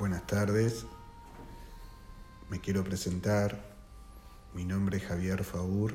Buenas 0.00 0.26
tardes, 0.26 0.86
me 2.48 2.58
quiero 2.58 2.82
presentar, 2.82 3.62
mi 4.54 4.64
nombre 4.64 4.96
es 4.96 5.04
Javier 5.04 5.44
Faur. 5.44 5.94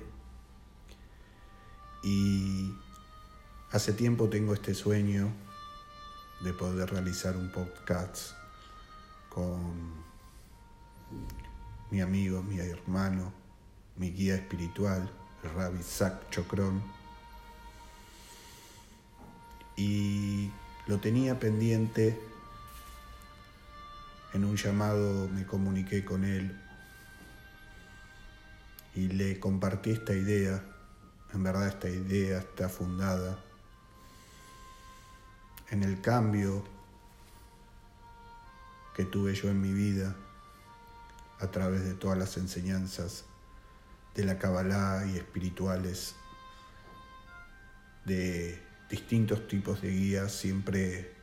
Y 2.03 2.71
hace 3.71 3.93
tiempo 3.93 4.29
tengo 4.29 4.53
este 4.53 4.75
sueño 4.75 5.33
de 6.41 6.53
poder 6.53 6.91
realizar 6.91 7.35
un 7.35 7.51
podcast 7.51 8.33
con 9.29 9.95
mi 11.89 11.99
amigo, 11.99 12.43
mi 12.43 12.59
hermano, 12.59 13.33
mi 13.95 14.11
guía 14.11 14.35
espiritual, 14.35 15.09
Rabbi 15.55 15.81
Zach 15.81 16.29
Chokron. 16.29 16.79
Y 19.75 20.51
lo 20.85 20.99
tenía 20.99 21.39
pendiente, 21.39 22.34
en 24.35 24.43
un 24.43 24.57
llamado 24.57 25.29
me 25.29 25.45
comuniqué 25.45 26.03
con 26.03 26.25
él 26.25 26.59
y 28.93 29.07
le 29.07 29.39
compartí 29.39 29.91
esta 29.91 30.13
idea. 30.13 30.61
En 31.33 31.41
verdad 31.41 31.69
esta 31.69 31.89
idea 31.89 32.39
está 32.39 32.67
fundada 32.67 33.39
en 35.69 35.83
el 35.83 36.01
cambio 36.01 36.65
que 38.93 39.05
tuve 39.05 39.33
yo 39.35 39.49
en 39.49 39.61
mi 39.61 39.71
vida 39.71 40.13
a 41.39 41.47
través 41.47 41.85
de 41.85 41.93
todas 41.93 42.17
las 42.17 42.35
enseñanzas 42.35 43.23
de 44.15 44.25
la 44.25 44.37
Kabbalah 44.37 45.05
y 45.05 45.15
espirituales, 45.15 46.13
de 48.03 48.61
distintos 48.89 49.47
tipos 49.47 49.81
de 49.81 49.91
guías, 49.91 50.33
siempre 50.33 51.15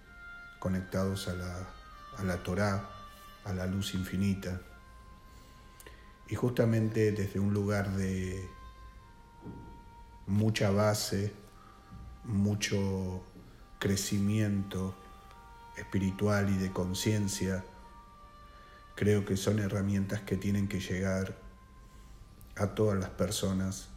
conectados 0.61 1.29
a 1.29 1.35
la, 1.35 1.69
a 2.17 2.25
la 2.25 2.43
Torah, 2.43 2.92
a 3.45 3.53
la 3.53 3.67
luz 3.67 3.95
infinita. 3.95 4.61
Y 6.29 6.35
justamente 6.35 7.13
desde 7.13 7.41
un 7.41 7.53
lugar 7.53 7.91
de 7.97 8.49
mucha 10.27 10.71
base, 10.71 11.33
mucho 12.25 13.23
crecimiento 13.79 14.95
espiritual 15.77 16.51
y 16.51 16.57
de 16.57 16.73
conciencia, 16.73 17.65
creo 18.95 19.25
que 19.25 19.37
son 19.37 19.59
herramientas 19.59 20.21
que 20.21 20.37
tienen 20.37 20.69
que 20.69 20.81
llegar 20.81 21.37
a 22.57 22.69
todas 22.69 22.99
las 22.99 23.11
personas 23.11 23.89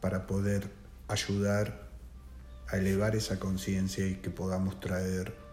para 0.00 0.26
poder 0.26 0.70
ayudar 1.08 1.88
a 2.68 2.76
elevar 2.76 3.16
esa 3.16 3.38
conciencia 3.38 4.06
y 4.06 4.16
que 4.16 4.30
podamos 4.30 4.80
traer 4.80 5.43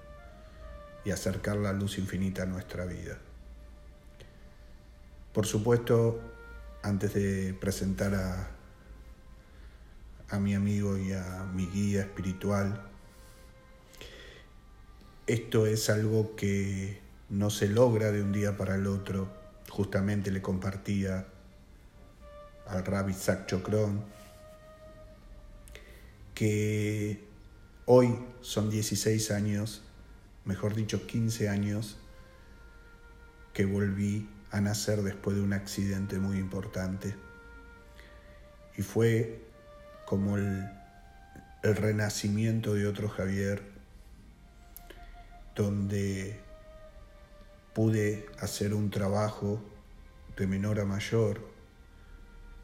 y 1.04 1.12
acercar 1.12 1.58
la 1.58 1.74
luz 1.74 1.98
infinita 1.98 2.44
a 2.44 2.46
nuestra 2.46 2.86
vida. 2.86 3.18
Por 5.34 5.46
supuesto, 5.46 6.20
antes 6.84 7.14
de 7.14 7.54
presentar 7.54 8.16
a, 8.16 8.52
a 10.30 10.40
mi 10.40 10.54
amigo 10.54 10.98
y 10.98 11.14
a 11.14 11.46
mi 11.54 11.68
guía 11.68 12.02
espiritual, 12.02 12.82
esto 15.28 15.66
es 15.66 15.90
algo 15.90 16.36
que 16.36 17.00
no 17.30 17.50
se 17.50 17.68
logra 17.70 18.12
de 18.12 18.22
un 18.22 18.34
día 18.34 18.58
para 18.58 18.76
el 18.76 18.88
otro. 18.88 19.32
Justamente 19.70 20.32
le 20.32 20.42
compartía 20.42 21.28
al 22.68 22.86
rabbi 22.86 23.14
Zach 23.14 23.48
Chokron 23.48 24.04
que 26.34 27.24
hoy 27.86 28.18
son 28.42 28.70
16 28.70 29.32
años, 29.32 29.84
mejor 30.46 30.76
dicho 30.76 31.06
15 31.06 31.50
años, 31.50 31.98
que 33.54 33.66
volví 33.66 34.30
a 34.52 34.62
nacer 34.62 35.02
después 35.02 35.36
de 35.36 35.44
un 35.44 35.54
accidente 35.54 36.20
muy 36.20 36.38
importante. 36.38 37.16
Y 38.78 38.82
fue 38.82 39.42
como 40.06 40.38
el, 40.38 40.70
el 41.64 41.76
renacimiento 41.76 42.74
de 42.74 42.88
otro 42.88 43.10
Javier, 43.10 43.62
donde 45.56 46.40
pude 47.74 48.26
hacer 48.40 48.74
un 48.74 48.90
trabajo 48.90 49.62
de 50.38 50.48
menor 50.48 50.80
a 50.80 50.86
mayor 50.86 51.42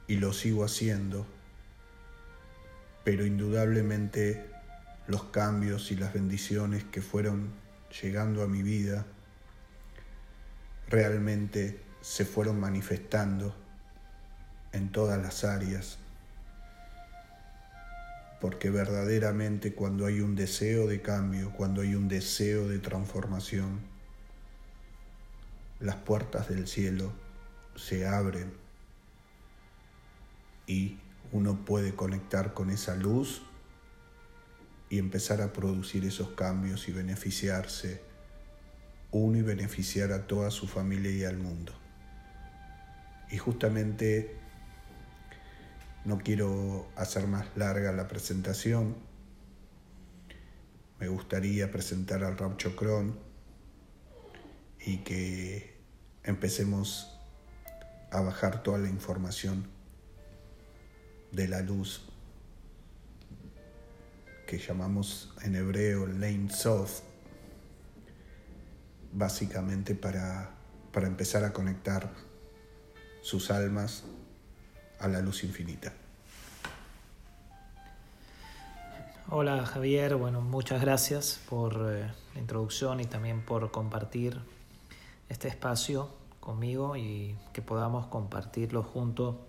y 0.07 0.15
lo 0.17 0.33
sigo 0.33 0.63
haciendo, 0.63 1.25
pero 3.03 3.25
indudablemente 3.25 4.45
los 5.07 5.25
cambios 5.25 5.91
y 5.91 5.95
las 5.95 6.13
bendiciones 6.13 6.83
que 6.85 7.01
fueron 7.01 7.66
llegando 8.01 8.43
a 8.43 8.47
mi 8.47 8.63
vida 8.63 9.05
realmente 10.89 11.79
se 12.01 12.25
fueron 12.25 12.59
manifestando 12.59 13.55
en 14.71 14.91
todas 14.91 15.21
las 15.21 15.43
áreas, 15.43 15.97
porque 18.39 18.69
verdaderamente 18.69 19.73
cuando 19.73 20.05
hay 20.05 20.21
un 20.21 20.35
deseo 20.35 20.87
de 20.87 21.01
cambio, 21.01 21.51
cuando 21.51 21.81
hay 21.81 21.95
un 21.95 22.07
deseo 22.07 22.67
de 22.67 22.79
transformación, 22.79 23.79
las 25.79 25.95
puertas 25.95 26.47
del 26.47 26.67
cielo 26.67 27.11
se 27.75 28.07
abren 28.07 28.53
y 30.65 30.97
uno 31.31 31.65
puede 31.65 31.93
conectar 31.93 32.53
con 32.53 32.69
esa 32.69 32.95
luz 32.95 33.41
y 34.89 34.99
empezar 34.99 35.41
a 35.41 35.53
producir 35.53 36.05
esos 36.05 36.29
cambios 36.29 36.87
y 36.87 36.91
beneficiarse 36.91 38.01
uno 39.11 39.37
y 39.37 39.41
beneficiar 39.41 40.11
a 40.11 40.27
toda 40.27 40.51
su 40.51 40.67
familia 40.67 41.11
y 41.11 41.23
al 41.23 41.37
mundo. 41.37 41.73
Y 43.29 43.37
justamente 43.37 44.37
no 46.05 46.17
quiero 46.17 46.87
hacer 46.95 47.27
más 47.27 47.45
larga 47.55 47.91
la 47.91 48.07
presentación. 48.07 48.95
Me 50.99 51.07
gustaría 51.07 51.71
presentar 51.71 52.23
al 52.23 52.37
Rab 52.37 52.57
Chokron 52.57 53.17
y 54.85 54.97
que 54.99 55.77
empecemos 56.23 57.19
a 58.11 58.21
bajar 58.21 58.63
toda 58.63 58.77
la 58.77 58.89
información 58.89 59.67
de 61.31 61.47
la 61.47 61.61
luz 61.61 62.06
que 64.47 64.57
llamamos 64.57 65.33
en 65.43 65.55
hebreo 65.55 66.07
Lein 66.07 66.49
Sof, 66.49 67.01
básicamente 69.11 69.93
para, 69.93 70.51
para 70.91 71.05
empezar 71.05 71.43
a 71.43 71.51
conectar 71.51 72.09
sus 73.21 73.51
almas 73.51 74.05
a 74.99 75.07
la 75.09 75.21
luz 75.21 75.43
infinita. 75.43 75.93
Hola 79.29 79.65
Javier, 79.65 80.15
bueno, 80.15 80.39
muchas 80.39 80.81
gracias 80.81 81.41
por 81.49 81.73
eh, 81.91 82.09
la 82.33 82.39
introducción 82.39 83.01
y 83.01 83.05
también 83.05 83.41
por 83.41 83.69
compartir 83.71 84.39
este 85.27 85.49
espacio 85.49 86.09
conmigo 86.39 86.95
y 86.95 87.35
que 87.51 87.61
podamos 87.61 88.07
compartirlo 88.07 88.81
junto 88.81 89.45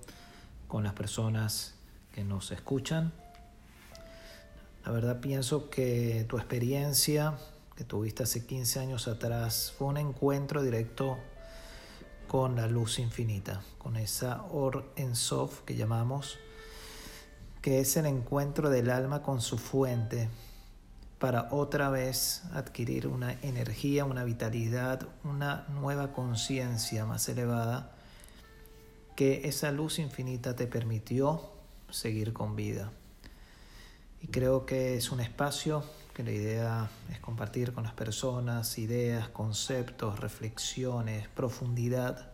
con 0.66 0.82
las 0.82 0.94
personas 0.94 1.76
que 2.12 2.25
nos 2.25 2.50
escuchan. 2.50 3.12
La 4.88 4.94
verdad 4.94 5.21
pienso 5.21 5.69
que 5.69 6.25
tu 6.31 6.38
experiencia 6.38 7.37
que 7.76 7.84
tuviste 7.84 8.22
hace 8.22 8.47
15 8.47 8.81
años 8.81 9.06
atrás 9.06 9.75
fue 9.76 9.88
un 9.88 9.99
encuentro 9.99 10.62
directo 10.62 11.19
con 12.26 12.56
la 12.56 12.66
luz 12.69 12.99
infinita, 12.99 13.60
con 13.76 13.99
esa 13.99 14.44
Or 14.44 14.91
en 14.97 15.15
Sof 15.15 15.60
que 15.66 15.76
llamamos, 15.76 16.38
que 17.60 17.81
es 17.81 17.99
el 17.99 18.06
encuentro 18.06 18.71
del 18.71 18.88
alma 18.88 19.21
con 19.21 19.43
su 19.43 19.59
fuente 19.59 20.31
para 21.19 21.49
otra 21.50 21.91
vez 21.91 22.44
adquirir 22.55 23.09
una 23.09 23.34
energía, 23.43 24.06
una 24.06 24.25
vitalidad, 24.25 25.06
una 25.23 25.67
nueva 25.69 26.14
conciencia 26.14 27.05
más 27.05 27.29
elevada 27.29 27.94
que 29.17 29.49
esa 29.49 29.70
luz 29.70 29.99
infinita 29.99 30.56
te 30.56 30.67
permitió 30.67 31.43
seguir 31.91 32.32
con 32.32 32.56
vida. 32.56 32.91
Y 34.20 34.29
creo 34.29 34.67
que 34.67 34.97
es 34.97 35.11
un 35.11 35.20
espacio 35.20 35.85
que 36.15 36.25
la 36.25 36.32
idea 36.32 36.91
es 37.12 37.20
compartir 37.20 37.73
con 37.73 37.85
las 37.85 37.93
personas 37.93 38.76
ideas, 38.79 39.29
conceptos, 39.29 40.19
reflexiones, 40.19 41.29
profundidad 41.29 42.32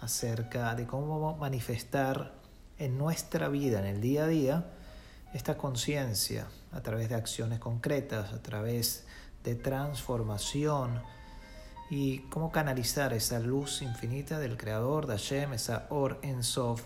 acerca 0.00 0.74
de 0.74 0.86
cómo 0.86 1.36
manifestar 1.36 2.34
en 2.78 2.98
nuestra 2.98 3.48
vida, 3.48 3.78
en 3.78 3.86
el 3.86 4.00
día 4.00 4.24
a 4.24 4.26
día, 4.26 4.66
esta 5.32 5.56
conciencia 5.56 6.46
a 6.72 6.82
través 6.82 7.08
de 7.08 7.14
acciones 7.14 7.58
concretas, 7.58 8.32
a 8.32 8.42
través 8.42 9.06
de 9.44 9.54
transformación 9.54 11.00
y 11.88 12.18
cómo 12.30 12.50
canalizar 12.50 13.12
esa 13.12 13.38
luz 13.38 13.80
infinita 13.80 14.38
del 14.38 14.56
Creador, 14.56 15.06
de 15.06 15.14
Hashem, 15.14 15.52
esa 15.52 15.86
Or 15.88 16.18
en 16.22 16.42
Sof, 16.42 16.84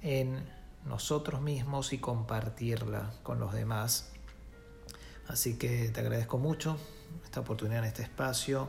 en 0.00 0.42
nosotros 0.86 1.40
mismos 1.40 1.92
y 1.92 1.98
compartirla 1.98 3.12
con 3.22 3.38
los 3.38 3.52
demás. 3.52 4.10
Así 5.28 5.56
que 5.56 5.88
te 5.90 6.00
agradezco 6.00 6.38
mucho 6.38 6.76
esta 7.24 7.40
oportunidad 7.40 7.80
en 7.80 7.84
este 7.86 8.02
espacio 8.02 8.68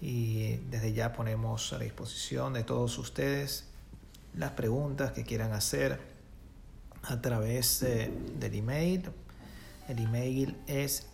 y 0.00 0.56
desde 0.70 0.92
ya 0.92 1.12
ponemos 1.12 1.72
a 1.72 1.78
disposición 1.78 2.52
de 2.52 2.64
todos 2.64 2.98
ustedes 2.98 3.64
las 4.34 4.50
preguntas 4.52 5.12
que 5.12 5.24
quieran 5.24 5.52
hacer 5.52 6.00
a 7.02 7.20
través 7.20 7.80
del 7.80 8.54
email. 8.54 9.10
El 9.88 10.00
email 10.00 10.56
es 10.66 11.06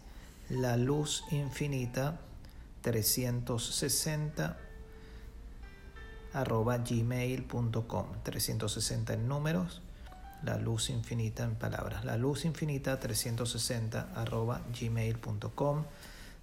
la 0.49 0.76
luz 0.76 1.25
infinita 1.31 2.20
360 2.81 4.58
arroba 6.32 6.78
gmail.com 6.78 8.06
360 8.25 9.14
en 9.14 9.28
números 9.28 9.82
la 10.44 10.58
luz 10.58 10.90
infinita 10.90 11.44
en 11.44 11.54
palabras. 11.54 12.04
La 12.04 12.16
luz 12.16 12.44
infinita 12.44 12.98
360 12.98 14.12
arroba 14.14 14.62
gmail.com 14.78 15.84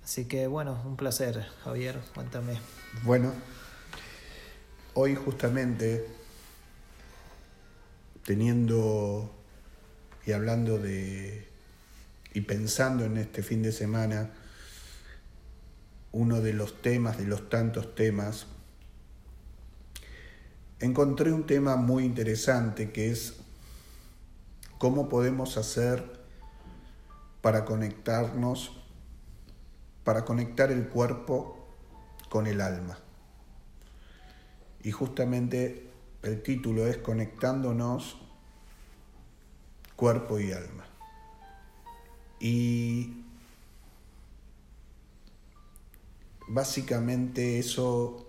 así 0.04 0.26
que 0.26 0.48
bueno 0.48 0.82
un 0.86 0.96
placer. 0.96 1.46
Javier 1.64 2.00
cuéntame. 2.14 2.58
Bueno 3.04 3.34
hoy 4.94 5.16
justamente 5.16 6.06
teniendo 8.24 9.34
y 10.26 10.32
hablando 10.32 10.78
de 10.78 11.48
y 12.34 12.42
pensando 12.42 13.06
en 13.06 13.18
este 13.18 13.44
fin 13.44 13.62
de 13.64 13.72
semana 13.72 14.30
uno 16.12 16.42
de 16.42 16.54
los 16.54 16.82
temas 16.82 17.18
de 17.18 17.26
los 17.26 17.50
tantos 17.50 17.96
temas 17.96 18.48
encontré 20.80 21.32
un 21.32 21.46
tema 21.46 21.76
muy 21.76 22.04
interesante 22.04 22.92
que 22.92 23.12
es 23.12 23.36
cómo 24.80 25.10
podemos 25.10 25.58
hacer 25.58 26.20
para 27.42 27.66
conectarnos, 27.66 28.72
para 30.04 30.26
conectar 30.26 30.72
el 30.72 30.88
cuerpo 30.88 31.68
con 32.30 32.48
el 32.48 32.62
alma. 32.62 32.98
Y 34.82 34.92
justamente 34.92 35.92
el 36.24 36.42
título 36.42 36.88
es 36.88 36.98
Conectándonos 36.98 38.18
cuerpo 39.96 40.40
y 40.40 40.54
alma. 40.54 40.86
Y 42.40 43.26
básicamente 46.48 47.60
eso 47.60 48.26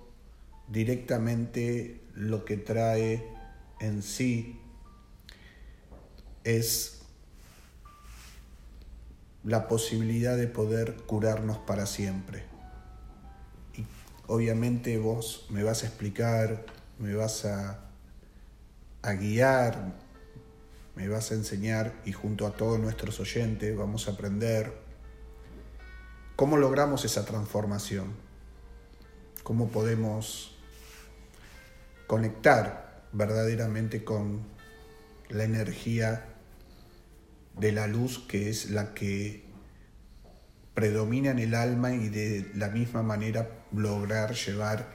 directamente 0.67 2.03
lo 2.15 2.45
que 2.45 2.57
trae 2.57 3.25
en 3.79 4.03
sí 4.03 4.60
es 6.45 7.01
la 9.45 9.69
posibilidad 9.69 10.37
de 10.37 10.47
poder 10.47 10.97
curarnos 11.07 11.59
para 11.59 11.87
siempre. 11.87 12.45
Y 13.75 13.87
obviamente 14.27 14.99
vos 14.99 15.47
me 15.51 15.63
vas 15.63 15.83
a 15.83 15.87
explicar, 15.87 16.65
me 16.99 17.15
vas 17.15 17.45
a, 17.45 17.81
a 19.03 19.13
guiar, 19.15 19.95
me 20.95 21.09
vas 21.09 21.31
a 21.31 21.35
enseñar 21.35 21.95
y 22.05 22.13
junto 22.13 22.47
a 22.47 22.53
todos 22.53 22.79
nuestros 22.79 23.21
oyentes 23.21 23.77
vamos 23.77 24.09
a 24.09 24.13
aprender 24.13 24.73
cómo 26.37 26.57
logramos 26.59 27.05
esa 27.05 27.25
transformación, 27.25 28.13
cómo 29.43 29.69
podemos 29.69 30.57
conectar 32.07 33.05
verdaderamente 33.13 34.05
con 34.05 34.41
la 35.29 35.45
energía 35.45 36.30
de 37.61 37.73
la 37.73 37.87
luz 37.87 38.19
que 38.27 38.49
es 38.49 38.71
la 38.71 38.95
que 38.95 39.45
predomina 40.75 41.31
en 41.31 41.39
el 41.39 41.55
alma 41.55 41.93
y 41.93 42.09
de 42.09 42.51
la 42.55 42.69
misma 42.69 43.03
manera 43.03 43.49
lograr 43.71 44.35
llevar 44.35 44.87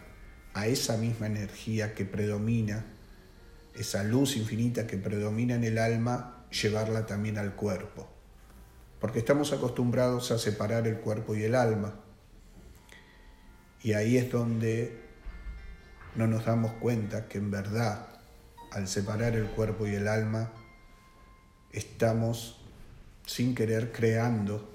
a 0.54 0.68
esa 0.68 0.98
misma 0.98 1.28
energía 1.28 1.94
que 1.94 2.06
predomina, 2.06 2.86
esa 3.76 4.04
luz 4.04 4.36
infinita 4.36 4.88
que 4.88 4.98
predomina 4.98 5.54
en 5.56 5.64
el 5.64 5.78
alma, 5.78 6.46
llevarla 6.50 7.06
también 7.06 7.38
al 7.38 7.56
cuerpo. 7.56 8.10
Porque 9.00 9.20
estamos 9.20 9.54
acostumbrados 9.54 10.32
a 10.32 10.40
separar 10.40 10.88
el 10.88 10.98
cuerpo 10.98 11.36
y 11.36 11.44
el 11.44 11.54
alma. 11.54 11.94
Y 13.84 13.94
ahí 13.94 14.18
es 14.18 14.32
donde 14.32 14.98
no 16.16 16.26
nos 16.26 16.46
damos 16.46 16.72
cuenta 16.74 17.28
que 17.28 17.38
en 17.38 17.52
verdad, 17.52 18.08
al 18.72 18.88
separar 18.88 19.36
el 19.36 19.48
cuerpo 19.48 19.86
y 19.86 19.94
el 19.94 20.08
alma, 20.08 20.52
estamos 21.76 22.58
sin 23.26 23.54
querer 23.54 23.92
creando 23.92 24.70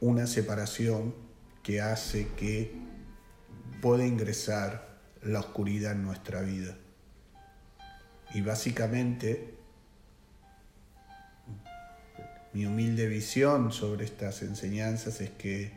una 0.00 0.26
separación 0.26 1.14
que 1.62 1.80
hace 1.80 2.28
que 2.38 2.72
pueda 3.82 4.06
ingresar 4.06 4.88
la 5.22 5.40
oscuridad 5.40 5.92
en 5.92 6.04
nuestra 6.04 6.42
vida. 6.42 6.76
Y 8.32 8.40
básicamente, 8.42 9.54
mi 12.52 12.66
humilde 12.66 13.06
visión 13.06 13.72
sobre 13.72 14.04
estas 14.04 14.42
enseñanzas 14.42 15.20
es 15.20 15.30
que 15.30 15.72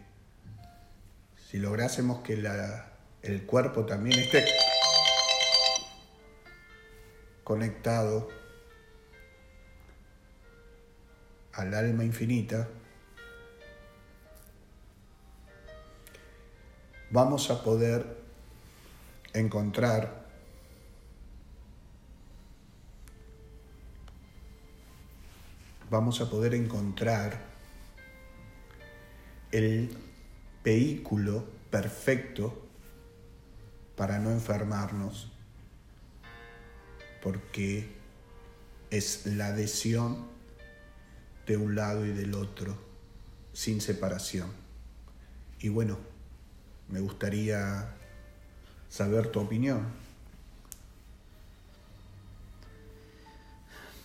si 1.50 1.58
lográsemos 1.58 2.22
que 2.22 2.34
el 3.24 3.46
cuerpo 3.46 3.86
también 3.86 4.20
esté 4.20 4.46
conectado 7.44 8.43
al 11.54 11.74
alma 11.74 12.04
infinita, 12.04 12.68
vamos 17.12 17.50
a 17.52 17.64
poder 17.64 18.18
encontrar 19.34 20.24
vamos 25.94 26.22
a 26.22 26.28
poder 26.28 26.56
encontrar 26.56 27.40
el 29.52 29.96
vehículo 30.64 31.46
perfecto 31.70 32.68
para 33.96 34.18
no 34.18 34.32
enfermarnos, 34.32 35.32
porque 37.22 37.92
es 38.90 39.28
la 39.28 39.50
adhesión 39.50 40.33
de 41.46 41.58
un 41.58 41.76
lado 41.76 42.06
y 42.06 42.12
del 42.12 42.36
otro, 42.36 42.78
sin 43.54 43.82
separación. 43.82 44.50
Y 45.60 45.70
bueno, 45.70 45.98
me 46.90 47.00
gustaría 47.00 47.94
saber 48.90 49.28
tu 49.28 49.40
opinión. 49.40 49.88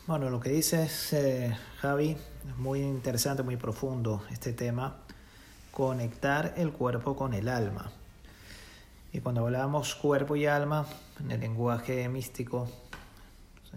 Bueno, 0.07 0.31
lo 0.31 0.41
que 0.41 0.51
dices, 0.51 1.13
eh, 1.13 1.55
Javi, 1.81 2.17
es 2.49 2.57
muy 2.57 2.81
interesante, 2.81 3.43
muy 3.43 3.57
profundo 3.57 4.25
este 4.31 4.55
tema, 4.55 4.97
conectar 5.71 6.55
el 6.57 6.73
cuerpo 6.73 7.15
con 7.15 7.35
el 7.35 7.49
alma. 7.49 7.93
Y 9.13 9.21
cuando 9.21 9.43
hablamos 9.45 9.95
cuerpo 9.95 10.35
y 10.35 10.47
alma, 10.47 10.87
en 11.21 11.31
el 11.31 11.41
lenguaje 11.41 12.09
místico, 12.09 12.71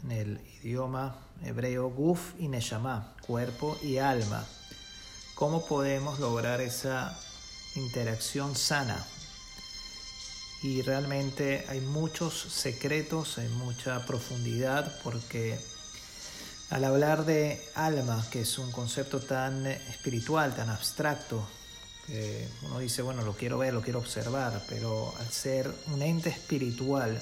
en 0.03 0.11
el 0.11 0.41
idioma 0.63 1.15
hebreo, 1.43 1.89
guf 1.89 2.33
y 2.39 2.47
neshama, 2.47 3.15
cuerpo 3.25 3.77
y 3.81 3.97
alma, 3.97 4.45
¿cómo 5.35 5.65
podemos 5.65 6.19
lograr 6.19 6.61
esa 6.61 7.17
interacción 7.75 8.55
sana? 8.55 9.05
Y 10.63 10.83
realmente 10.83 11.65
hay 11.69 11.81
muchos 11.81 12.39
secretos, 12.39 13.39
hay 13.39 13.47
mucha 13.49 14.05
profundidad, 14.05 14.99
porque 15.03 15.59
al 16.69 16.83
hablar 16.83 17.25
de 17.25 17.59
alma, 17.73 18.23
que 18.31 18.41
es 18.41 18.59
un 18.59 18.71
concepto 18.71 19.19
tan 19.19 19.65
espiritual, 19.65 20.55
tan 20.55 20.69
abstracto, 20.69 21.47
uno 22.63 22.79
dice, 22.79 23.01
bueno, 23.01 23.23
lo 23.23 23.33
quiero 23.33 23.57
ver, 23.57 23.73
lo 23.73 23.81
quiero 23.81 23.99
observar, 23.99 24.61
pero 24.67 25.13
al 25.17 25.31
ser 25.31 25.73
un 25.87 26.01
ente 26.01 26.29
espiritual, 26.29 27.19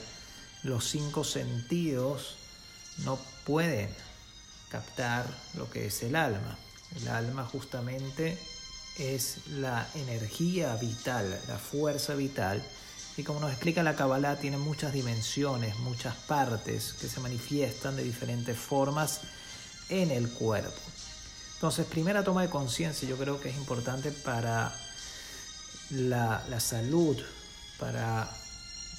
los 0.63 0.89
cinco 0.89 1.24
sentidos 1.24 2.38
no 3.03 3.20
pueden 3.46 3.89
captar 4.70 5.25
lo 5.56 5.70
que 5.70 5.88
es 5.88 6.03
el 6.03 6.15
alma. 6.15 6.58
El 6.96 7.08
alma 7.08 7.46
justamente 7.46 8.38
es 8.98 9.48
la 9.48 9.88
energía 9.96 10.75
vital, 10.75 11.39
la 11.48 11.58
fuerza 11.58 12.15
vital, 12.15 12.63
y 13.20 13.24
como 13.24 13.41
nos 13.41 13.51
explica 13.51 13.84
la 13.84 13.98
Kabbalah, 13.98 14.38
tiene 14.38 14.58
muchas 14.58 14.94
dimensiones, 14.94 15.77
muchas 15.79 16.15
partes 16.15 16.94
que 16.94 17.10
se 17.10 17.20
manifiestan 17.20 17.98
de 17.98 18.03
diferentes 18.03 18.58
formas 18.58 19.22
en 19.89 20.12
el 20.12 20.29
cuerpo. 20.29 20.79
Entonces, 21.56 21.86
primera 21.86 22.24
toma 22.24 22.44
de 22.44 22.50
conciencia 22.50 23.10
yo 23.10 23.18
creo 23.18 23.41
que 23.41 23.50
es 23.50 23.58
importante 23.58 24.13
para 24.13 24.74
la, 25.89 26.46
la 26.50 26.60
salud, 26.62 27.18
para 27.77 28.29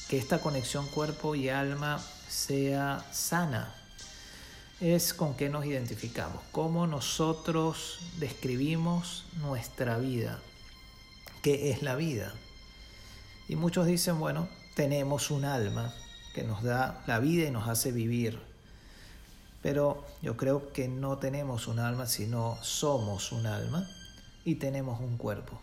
que 0.08 0.18
esta 0.18 0.40
conexión 0.40 0.86
cuerpo 0.88 1.34
y 1.34 1.48
alma 1.48 1.98
sea 2.28 3.02
sana. 3.12 3.79
Es 4.80 5.12
con 5.12 5.34
qué 5.34 5.50
nos 5.50 5.66
identificamos, 5.66 6.42
cómo 6.52 6.86
nosotros 6.86 7.98
describimos 8.18 9.26
nuestra 9.42 9.98
vida, 9.98 10.38
qué 11.42 11.70
es 11.70 11.82
la 11.82 11.96
vida. 11.96 12.32
Y 13.46 13.56
muchos 13.56 13.86
dicen, 13.86 14.18
bueno, 14.18 14.48
tenemos 14.74 15.30
un 15.30 15.44
alma 15.44 15.92
que 16.34 16.44
nos 16.44 16.62
da 16.62 17.02
la 17.06 17.18
vida 17.18 17.46
y 17.46 17.50
nos 17.50 17.68
hace 17.68 17.92
vivir. 17.92 18.40
Pero 19.62 20.06
yo 20.22 20.38
creo 20.38 20.72
que 20.72 20.88
no 20.88 21.18
tenemos 21.18 21.66
un 21.66 21.78
alma, 21.78 22.06
sino 22.06 22.56
somos 22.62 23.32
un 23.32 23.44
alma 23.44 23.86
y 24.46 24.54
tenemos 24.54 24.98
un 25.00 25.18
cuerpo. 25.18 25.60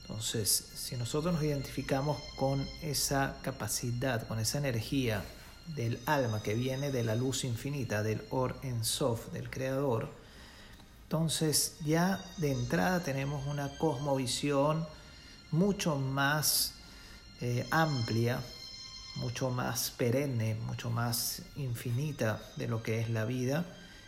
Entonces, 0.00 0.50
si 0.74 0.96
nosotros 0.96 1.34
nos 1.34 1.42
identificamos 1.44 2.20
con 2.36 2.66
esa 2.82 3.36
capacidad, 3.42 4.26
con 4.26 4.40
esa 4.40 4.58
energía 4.58 5.22
del 5.74 5.98
alma 6.06 6.42
que 6.42 6.54
viene 6.54 6.90
de 6.90 7.04
la 7.04 7.14
luz 7.14 7.44
infinita, 7.44 8.02
del 8.02 8.22
Or 8.30 8.56
en 8.62 8.84
Sof, 8.84 9.32
del 9.32 9.50
Creador, 9.50 10.08
entonces 11.08 11.76
ya 11.86 12.22
de 12.36 12.52
entrada 12.52 13.00
tenemos 13.00 13.46
una 13.46 13.70
cosmovisión 13.78 14.86
mucho 15.50 15.96
más 15.96 16.74
eh, 17.40 17.66
amplia, 17.70 18.40
mucho 19.16 19.48
más 19.48 19.90
perenne, 19.90 20.54
mucho 20.66 20.90
más 20.90 21.42
infinita 21.56 22.42
de 22.56 22.68
lo 22.68 22.82
que 22.82 23.00
es 23.00 23.08
la 23.08 23.24
vida 23.24 23.64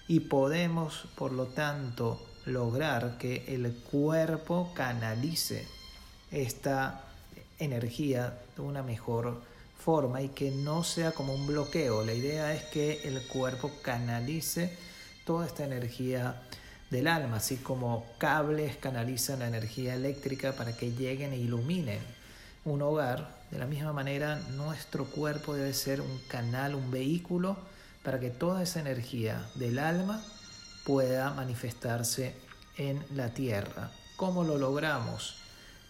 y 0.09 0.21
podemos, 0.21 1.09
por 1.15 1.33
lo 1.33 1.47
tanto, 1.47 2.21
lograr 2.45 3.17
que 3.17 3.45
el 3.55 3.73
cuerpo 3.91 4.73
canalice 4.75 5.67
esta 6.31 7.05
energía 7.59 8.39
de 8.57 8.63
una 8.63 8.83
mejor 8.83 9.41
forma 9.81 10.23
y 10.23 10.29
que 10.29 10.51
no 10.51 10.85
sea 10.85 11.13
como 11.13 11.35
un 11.35 11.47
bloqueo. 11.47 12.05
La 12.05 12.13
idea 12.13 12.55
es 12.55 12.65
que 12.65 13.03
el 13.05 13.27
cuerpo 13.27 13.73
canalice 13.83 14.77
toda 15.25 15.47
esta 15.47 15.65
energía 15.65 16.43
del 16.91 17.07
alma, 17.07 17.37
así 17.37 17.57
como 17.57 18.05
cables 18.19 18.77
canalizan 18.77 19.41
la 19.41 19.49
energía 19.49 19.95
eléctrica 19.95 20.53
para 20.53 20.77
que 20.77 20.93
lleguen 20.93 21.33
e 21.33 21.39
iluminen 21.39 22.01
un 22.65 22.83
hogar. 22.83 23.41
De 23.51 23.59
la 23.59 23.67
misma 23.67 23.93
manera, 23.93 24.37
nuestro 24.51 25.07
cuerpo 25.07 25.55
debe 25.55 25.73
ser 25.73 26.01
un 26.01 26.19
canal, 26.29 26.75
un 26.75 26.91
vehículo 26.91 27.57
para 28.03 28.21
que 28.21 28.31
toda 28.31 28.63
esa 28.63 28.81
energía 28.81 29.45
del 29.55 29.79
alma 29.79 30.23
pueda 30.85 31.31
manifestarse 31.33 32.35
en 32.77 33.05
la 33.15 33.35
tierra. 33.35 33.91
¿Cómo 34.17 34.45
lo 34.45 34.59
logramos? 34.59 35.37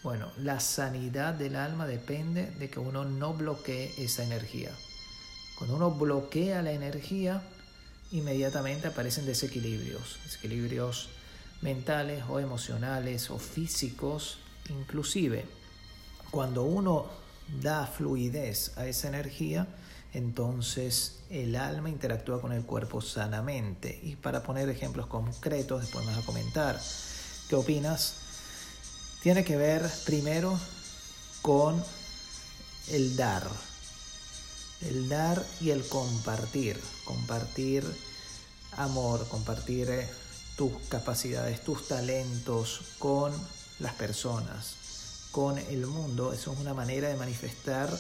Bueno, 0.03 0.33
la 0.39 0.61
sanidad 0.61 1.35
del 1.35 1.57
alma 1.57 1.87
depende 1.87 2.51
de 2.53 2.71
que 2.71 2.81
uno 2.81 3.05
no 3.05 3.35
bloquee 3.35 3.93
esa 3.99 4.25
energía. 4.25 4.71
Cuando 5.59 5.77
uno 5.77 5.91
bloquea 5.91 6.63
la 6.63 6.73
energía, 6.73 7.43
inmediatamente 8.11 8.89
aparecen 8.89 9.27
desequilibrios, 9.27 10.19
desequilibrios 10.25 11.11
mentales 11.61 12.25
o 12.31 12.41
emocionales 12.41 13.31
o 13.31 13.39
físicos, 13.39 14.39
inclusive 14.71 15.45
cuando 16.31 16.63
uno 16.63 17.07
da 17.61 17.87
fluidez 17.87 18.79
a 18.79 18.87
esa 18.87 19.09
energía, 19.09 19.67
entonces 20.15 21.21
el 21.29 21.57
alma 21.57 21.91
interactúa 21.91 22.41
con 22.41 22.53
el 22.53 22.63
cuerpo 22.63 23.03
sanamente. 23.03 24.01
Y 24.03 24.17
para 24.17 24.43
poner 24.43 24.69
ejemplos 24.71 25.09
concretos, 25.09 25.83
después 25.83 26.07
me 26.07 26.13
vas 26.13 26.23
a 26.23 26.27
comentar 26.27 26.81
qué 27.49 27.57
opinas 27.57 28.20
tiene 29.23 29.45
que 29.45 29.57
ver 29.57 29.89
primero 30.05 30.59
con 31.43 31.83
el 32.89 33.17
dar. 33.17 33.49
El 34.83 35.09
dar 35.09 35.45
y 35.61 35.71
el 35.71 35.87
compartir. 35.87 36.81
Compartir 37.05 37.85
amor, 38.73 39.27
compartir 39.29 39.91
eh, 39.91 40.09
tus 40.57 40.73
capacidades, 40.89 41.63
tus 41.63 41.89
talentos 41.89 42.81
con 42.99 43.33
las 43.79 43.95
personas, 43.95 45.29
con 45.31 45.59
el 45.59 45.87
mundo. 45.87 46.33
Eso 46.33 46.53
es 46.53 46.59
una 46.59 46.75
manera 46.75 47.09
de 47.09 47.17
manifestar 47.17 47.91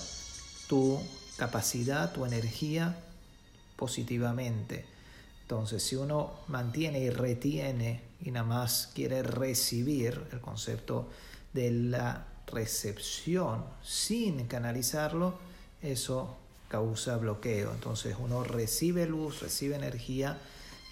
tu 0.68 0.98
capacidad, 1.36 2.12
tu 2.12 2.24
energía 2.24 2.96
positivamente. 3.76 4.86
Entonces, 5.50 5.82
si 5.82 5.96
uno 5.96 6.30
mantiene 6.46 7.00
y 7.00 7.10
retiene 7.10 8.02
y 8.20 8.30
nada 8.30 8.46
más 8.46 8.92
quiere 8.94 9.24
recibir 9.24 10.28
el 10.30 10.40
concepto 10.40 11.08
de 11.52 11.72
la 11.72 12.24
recepción 12.46 13.64
sin 13.82 14.46
canalizarlo, 14.46 15.40
eso 15.82 16.36
causa 16.68 17.16
bloqueo. 17.16 17.72
Entonces 17.72 18.14
uno 18.16 18.44
recibe 18.44 19.06
luz, 19.06 19.40
recibe 19.40 19.74
energía 19.74 20.38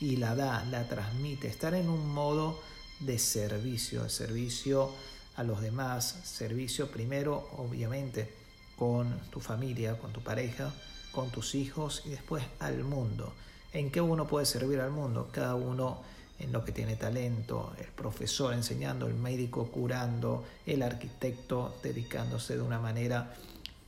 y 0.01 0.17
la 0.17 0.35
da, 0.35 0.65
la 0.65 0.89
transmite. 0.89 1.47
Estar 1.47 1.75
en 1.75 1.89
un 1.89 2.13
modo 2.13 2.59
de 2.99 3.21
servicio, 3.21 4.03
de 4.03 4.11
servicio 4.11 4.91
a 5.37 5.45
los 5.45 5.61
demás, 5.61 6.19
servicio 6.25 6.91
primero 6.91 7.49
obviamente 7.59 8.29
con 8.77 9.21
tu 9.31 9.39
familia, 9.39 9.97
con 9.99 10.13
tu 10.13 10.21
pareja, 10.21 10.75
con 11.13 11.31
tus 11.31 11.55
hijos 11.55 12.03
y 12.07 12.09
después 12.09 12.43
al 12.59 12.83
mundo. 12.83 13.33
¿En 13.73 13.91
qué 13.91 14.01
uno 14.01 14.27
puede 14.27 14.47
servir 14.47 14.81
al 14.81 14.91
mundo? 14.91 15.29
Cada 15.31 15.55
uno 15.55 16.01
en 16.39 16.53
lo 16.53 16.65
que 16.65 16.73
tiene 16.73 16.97
talento, 16.97 17.73
el 17.79 17.87
profesor 17.87 18.55
enseñando, 18.55 19.07
el 19.07 19.15
médico 19.15 19.67
curando, 19.71 20.45
el 20.65 20.83
arquitecto 20.83 21.77
dedicándose 21.83 22.57
de 22.57 22.63
una 22.63 22.79
manera 22.79 23.35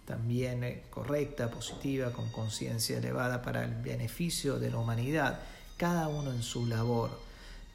también 0.04 0.64
eh, 0.64 0.82
correcta, 0.90 1.50
positiva, 1.50 2.12
con 2.12 2.28
conciencia 2.30 2.98
elevada 2.98 3.42
para 3.42 3.64
el 3.64 3.74
beneficio 3.76 4.58
de 4.58 4.70
la 4.70 4.78
humanidad, 4.78 5.40
cada 5.76 6.08
uno 6.08 6.32
en 6.32 6.42
su 6.42 6.66
labor, 6.66 7.10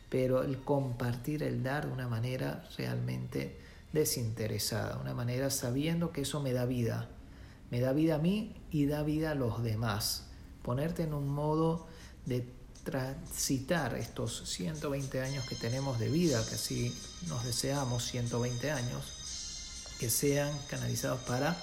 pero 0.10 0.44
el 0.44 0.60
compartir, 0.60 1.42
el 1.42 1.64
dar 1.64 1.88
de 1.88 1.94
una 1.94 2.10
manera 2.10 2.68
realmente 2.78 3.58
desinteresada, 3.94 5.00
una 5.00 5.14
manera 5.14 5.50
sabiendo 5.50 6.12
que 6.12 6.22
eso 6.22 6.42
me 6.42 6.52
da 6.52 6.66
vida, 6.66 7.08
me 7.72 7.80
da 7.80 7.94
vida 7.94 8.16
a 8.16 8.20
mí 8.20 8.54
y 8.70 8.86
da 8.86 9.02
vida 9.04 9.32
a 9.32 9.36
los 9.36 9.64
demás, 9.64 10.28
ponerte 10.62 11.04
en 11.04 11.14
un 11.14 11.30
modo 11.30 11.88
de 12.26 12.56
transitar 12.84 13.96
estos 13.96 14.44
120 14.48 15.22
años 15.22 15.46
que 15.48 15.56
tenemos 15.56 16.00
de 16.00 16.10
vida, 16.10 16.46
que 16.48 16.56
así 16.56 16.96
nos 17.28 17.44
deseamos, 17.44 18.06
120 18.06 18.72
años, 18.72 19.06
que 20.00 20.10
sean 20.10 20.52
canalizados 20.70 21.20
para 21.22 21.58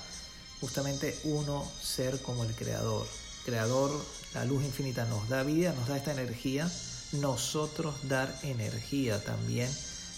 justamente 0.61 1.19
uno 1.25 1.64
ser 1.81 2.21
como 2.23 2.45
el 2.45 2.54
creador. 2.54 3.07
Creador, 3.45 3.90
la 4.35 4.45
luz 4.45 4.64
infinita 4.64 5.04
nos 5.07 5.28
da 5.28 5.42
vida, 5.42 5.73
nos 5.73 5.88
da 5.88 5.97
esta 5.97 6.12
energía, 6.12 6.71
nosotros 7.12 7.95
dar 8.09 8.35
energía 8.42 9.23
también 9.23 9.71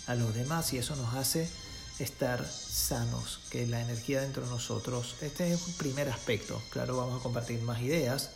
a 0.06 0.14
los 0.14 0.34
demás 0.34 0.72
y 0.72 0.78
eso 0.78 0.96
nos 0.96 1.14
hace 1.14 1.48
estar 1.98 2.44
sanos, 2.46 3.40
que 3.50 3.66
la 3.66 3.80
energía 3.80 4.20
dentro 4.20 4.44
de 4.44 4.50
nosotros, 4.50 5.16
este 5.20 5.52
es 5.52 5.66
un 5.66 5.74
primer 5.74 6.08
aspecto, 6.08 6.60
claro, 6.70 6.96
vamos 6.96 7.20
a 7.20 7.22
compartir 7.22 7.60
más 7.62 7.80
ideas, 7.82 8.30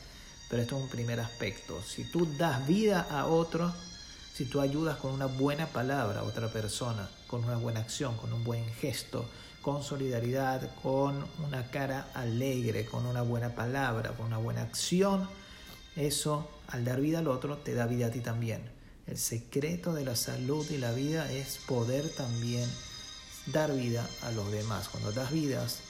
pero 0.49 0.63
esto 0.63 0.77
es 0.77 0.83
un 0.83 0.89
primer 0.89 1.21
aspecto. 1.21 1.83
Si 1.83 2.05
tú 2.05 2.27
das 2.39 2.67
vida 2.67 3.07
a 3.11 3.27
otro, 3.27 3.73
si 4.35 4.45
tú 4.45 4.61
ayudas 4.61 4.97
con 4.97 5.13
una 5.13 5.27
buena 5.27 5.67
palabra 5.67 6.21
a 6.21 6.25
otra 6.25 6.49
persona, 6.49 7.09
con 7.27 7.45
una 7.45 7.57
buena 7.57 7.81
acción, 7.81 8.17
con 8.17 8.33
un 8.33 8.45
buen 8.45 8.65
gesto, 8.75 9.29
con 9.63 9.83
solidaridad, 9.83 10.71
con 10.83 11.27
una 11.45 11.71
cara 11.71 12.09
alegre, 12.15 12.87
con 12.87 13.05
una 13.05 13.23
buena 13.23 13.55
palabra, 13.55 14.13
con 14.13 14.27
una 14.27 14.39
buena 14.39 14.63
acción, 14.63 15.29
eso 15.97 16.49
al 16.69 16.85
dar 16.85 17.01
vida 17.01 17.19
al 17.19 17.29
otro 17.29 17.59
te 17.59 17.75
da 17.75 17.87
vida 17.87 18.07
a 18.07 18.11
ti 18.11 18.21
también. 18.21 18.63
El 19.07 19.19
secreto 19.19 19.93
de 19.93 20.05
la 20.05 20.17
salud 20.17 20.67
y 20.71 20.79
la 20.79 20.93
vida 20.93 21.31
es 21.33 21.59
poder 21.67 22.09
también 22.11 22.69
dar 23.47 23.75
vida 23.75 24.07
a 24.23 24.31
los 24.33 24.51
demás. 24.53 24.89
Cuando 24.89 25.13
das 25.13 25.33
vidas, 25.33 25.81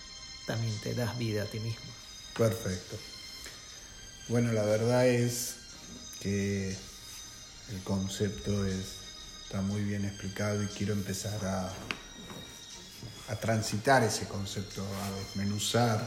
también 0.47 0.73
te 0.83 0.95
das 0.95 1.19
vida 1.19 1.43
a 1.43 1.47
ti 1.47 1.61
mismo. 1.61 1.91
Perfecto. 2.37 2.97
Bueno, 4.29 4.53
la 4.53 4.63
verdad 4.63 5.09
es 5.09 5.55
que 6.21 6.77
el 7.71 7.83
concepto 7.83 8.67
está 8.67 9.63
muy 9.63 9.83
bien 9.83 10.05
explicado 10.05 10.63
y 10.63 10.67
quiero 10.67 10.93
empezar 10.93 11.43
a, 11.47 11.73
a 13.33 13.37
transitar 13.37 14.03
ese 14.03 14.29
concepto, 14.29 14.85
a 14.85 15.19
desmenuzar 15.19 16.07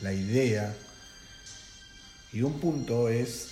la 0.00 0.14
idea. 0.14 0.74
Y 2.32 2.40
un 2.40 2.58
punto 2.58 3.10
es 3.10 3.48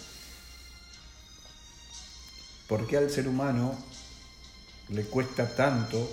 por 2.68 2.86
qué 2.86 2.96
al 2.96 3.10
ser 3.10 3.28
humano 3.28 3.76
le 4.88 5.04
cuesta 5.04 5.54
tanto 5.54 6.10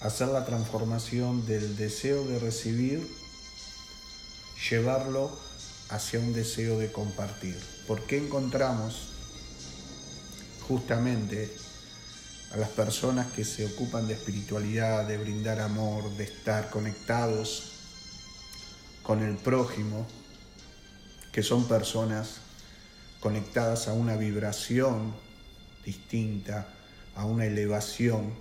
hacer 0.00 0.28
la 0.28 0.44
transformación 0.44 1.44
del 1.44 1.76
deseo 1.76 2.24
de 2.24 2.38
recibir 2.38 3.17
llevarlo 4.70 5.30
hacia 5.90 6.20
un 6.20 6.32
deseo 6.32 6.78
de 6.78 6.92
compartir. 6.92 7.56
¿Por 7.86 8.04
qué 8.06 8.18
encontramos 8.18 9.08
justamente 10.66 11.50
a 12.52 12.56
las 12.56 12.68
personas 12.70 13.32
que 13.32 13.44
se 13.44 13.66
ocupan 13.66 14.06
de 14.06 14.14
espiritualidad, 14.14 15.06
de 15.06 15.18
brindar 15.18 15.60
amor, 15.60 16.10
de 16.16 16.24
estar 16.24 16.70
conectados 16.70 17.72
con 19.02 19.22
el 19.22 19.36
prójimo, 19.36 20.06
que 21.32 21.42
son 21.42 21.66
personas 21.66 22.38
conectadas 23.20 23.88
a 23.88 23.92
una 23.92 24.16
vibración 24.16 25.14
distinta, 25.84 26.68
a 27.14 27.24
una 27.24 27.46
elevación, 27.46 28.32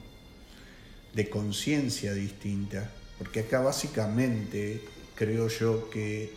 de 1.14 1.30
conciencia 1.30 2.14
distinta, 2.14 2.92
porque 3.18 3.40
acá 3.40 3.60
básicamente 3.60 4.88
creo 5.18 5.48
yo 5.48 5.90
que 5.90 6.32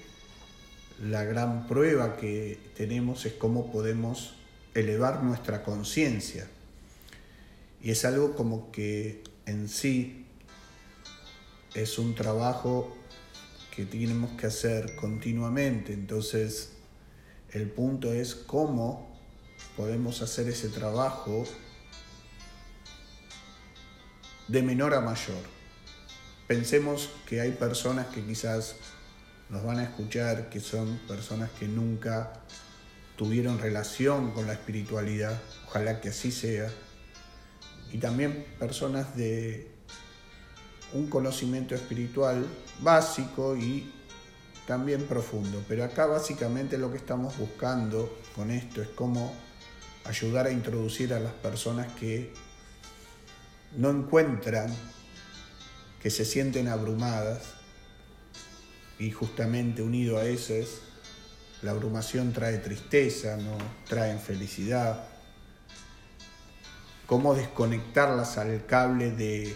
la 1.03 1.25
gran 1.25 1.67
prueba 1.67 2.17
que 2.17 2.59
tenemos 2.77 3.27
es 3.27 3.35
cómo 3.35 3.71
podemos 3.71 4.35
elevar 4.75 5.23
nuestra 5.23 5.63
conciencia. 5.63 6.49
Y 7.83 7.91
es 7.91 8.05
algo 8.05 8.35
como 8.35 8.73
que 8.73 9.23
en 9.47 9.69
sí 9.69 10.27
es 11.75 11.99
un 11.99 12.15
trabajo 12.15 12.97
que 13.75 13.85
tenemos 13.85 14.33
que 14.33 14.47
hacer 14.47 14.97
continuamente. 14.97 15.93
Entonces, 15.93 16.73
el 17.53 17.71
punto 17.71 18.13
es 18.13 18.35
cómo 18.35 19.11
podemos 19.77 20.23
hacer 20.23 20.49
ese 20.49 20.69
trabajo 20.69 21.45
de 24.49 24.63
menor 24.63 24.95
a 24.95 25.01
mayor. 25.01 25.60
Pensemos 26.51 27.11
que 27.29 27.41
hay 27.41 27.53
personas 27.53 28.09
que 28.09 28.25
quizás 28.25 28.75
nos 29.51 29.63
van 29.63 29.79
a 29.79 29.85
escuchar, 29.85 30.51
que 30.51 30.59
son 30.59 30.99
personas 31.07 31.49
que 31.53 31.69
nunca 31.69 32.33
tuvieron 33.17 33.61
relación 33.61 34.33
con 34.33 34.49
la 34.49 34.55
espiritualidad, 34.55 35.41
ojalá 35.69 36.01
que 36.01 36.09
así 36.09 36.33
sea, 36.33 36.69
y 37.93 37.99
también 37.99 38.45
personas 38.59 39.17
de 39.17 39.71
un 40.93 41.09
conocimiento 41.09 41.77
espiritual 41.77 42.45
básico 42.81 43.57
y 43.57 43.93
también 44.67 45.05
profundo. 45.05 45.63
Pero 45.69 45.85
acá 45.85 46.07
básicamente 46.07 46.79
lo 46.79 46.91
que 46.91 46.97
estamos 46.97 47.39
buscando 47.39 48.19
con 48.35 48.51
esto 48.51 48.83
es 48.83 48.89
cómo 48.89 49.33
ayudar 50.05 50.49
a 50.49 50.51
introducir 50.51 51.15
a 51.15 51.21
las 51.21 51.33
personas 51.33 51.93
que 51.93 52.33
no 53.77 53.89
encuentran, 53.89 54.75
que 56.03 56.11
se 56.11 56.25
sienten 56.25 56.69
abrumadas 56.69 57.43
y 58.99 59.11
justamente 59.11 59.83
unido 59.83 60.19
a 60.19 60.25
eso 60.25 60.55
es 60.55 60.81
la 61.63 61.73
abrumación 61.73 62.33
trae 62.33 62.59
tristeza, 62.59 63.37
no 63.37 63.59
trae 63.87 64.19
felicidad. 64.19 65.05
Cómo 67.07 67.35
desconectarlas 67.35 68.39
al 68.39 68.65
cable 68.67 69.11
de 69.11 69.55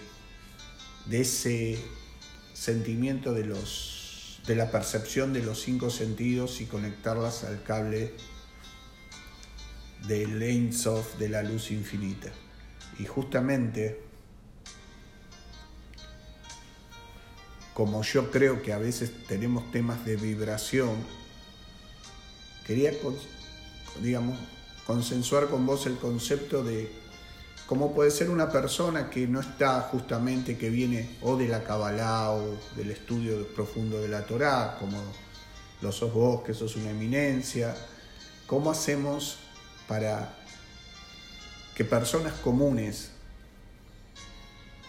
de 1.07 1.21
ese 1.21 1.79
sentimiento 2.53 3.35
de, 3.35 3.45
los, 3.45 4.41
de 4.47 4.57
la 4.57 4.71
percepción 4.71 5.33
de 5.33 5.43
los 5.43 5.61
cinco 5.61 5.91
sentidos 5.91 6.61
y 6.61 6.67
conectarlas 6.67 7.45
al 7.45 7.63
cable 7.63 8.15
del 10.07 10.43
Ein 10.43 10.73
Sof 10.73 11.19
de 11.19 11.29
la 11.29 11.43
luz 11.43 11.71
infinita. 11.71 12.31
Y 12.99 13.07
justamente, 13.07 14.01
como 17.75 18.03
yo 18.03 18.31
creo 18.31 18.63
que 18.63 18.73
a 18.73 18.79
veces 18.79 19.11
tenemos 19.27 19.71
temas 19.73 20.05
de 20.05 20.17
vibración, 20.17 20.95
quería, 22.67 22.93
digamos, 24.01 24.39
consensuar 24.87 25.49
con 25.49 25.67
vos 25.67 25.87
el 25.87 25.97
concepto 25.97 26.63
de 26.63 27.05
como 27.67 27.95
puede 27.95 28.11
ser 28.11 28.29
una 28.29 28.51
persona 28.51 29.09
que 29.09 29.27
no 29.27 29.41
está 29.41 29.81
justamente, 29.81 30.59
que 30.59 30.69
viene 30.69 31.17
o 31.23 31.37
de 31.37 31.49
la 31.49 31.65
Kabbalah 31.65 32.33
o 32.33 32.59
del 32.77 32.91
estudio 32.91 33.47
profundo 33.49 34.01
de 34.01 34.09
la 34.09 34.27
Torá, 34.27 34.77
como 34.79 35.03
lo 35.81 35.91
sos 35.91 36.13
vos, 36.13 36.43
que 36.43 36.53
sos 36.53 36.77
una 36.77 36.91
eminencia. 36.91 37.75
¿Cómo 38.47 38.71
hacemos 38.71 39.39
para 39.89 40.37
que 41.75 41.87
personas 41.87 42.35
comunes 42.35 43.13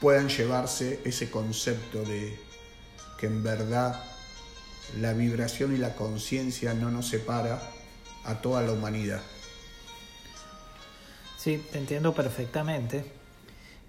puedan 0.02 0.28
llevarse 0.28 1.00
ese 1.06 1.32
concepto 1.32 2.04
de 2.04 2.38
que 3.18 3.28
en 3.28 3.44
verdad 3.44 4.02
la 5.00 5.14
vibración 5.14 5.74
y 5.74 5.78
la 5.78 5.96
conciencia 5.96 6.74
no 6.74 6.92
nos 6.92 7.08
separa 7.08 7.62
a 8.24 8.36
toda 8.42 8.62
la 8.62 8.72
humanidad? 8.72 9.22
Sí, 11.38 11.64
te 11.72 11.78
entiendo 11.78 12.14
perfectamente. 12.14 13.06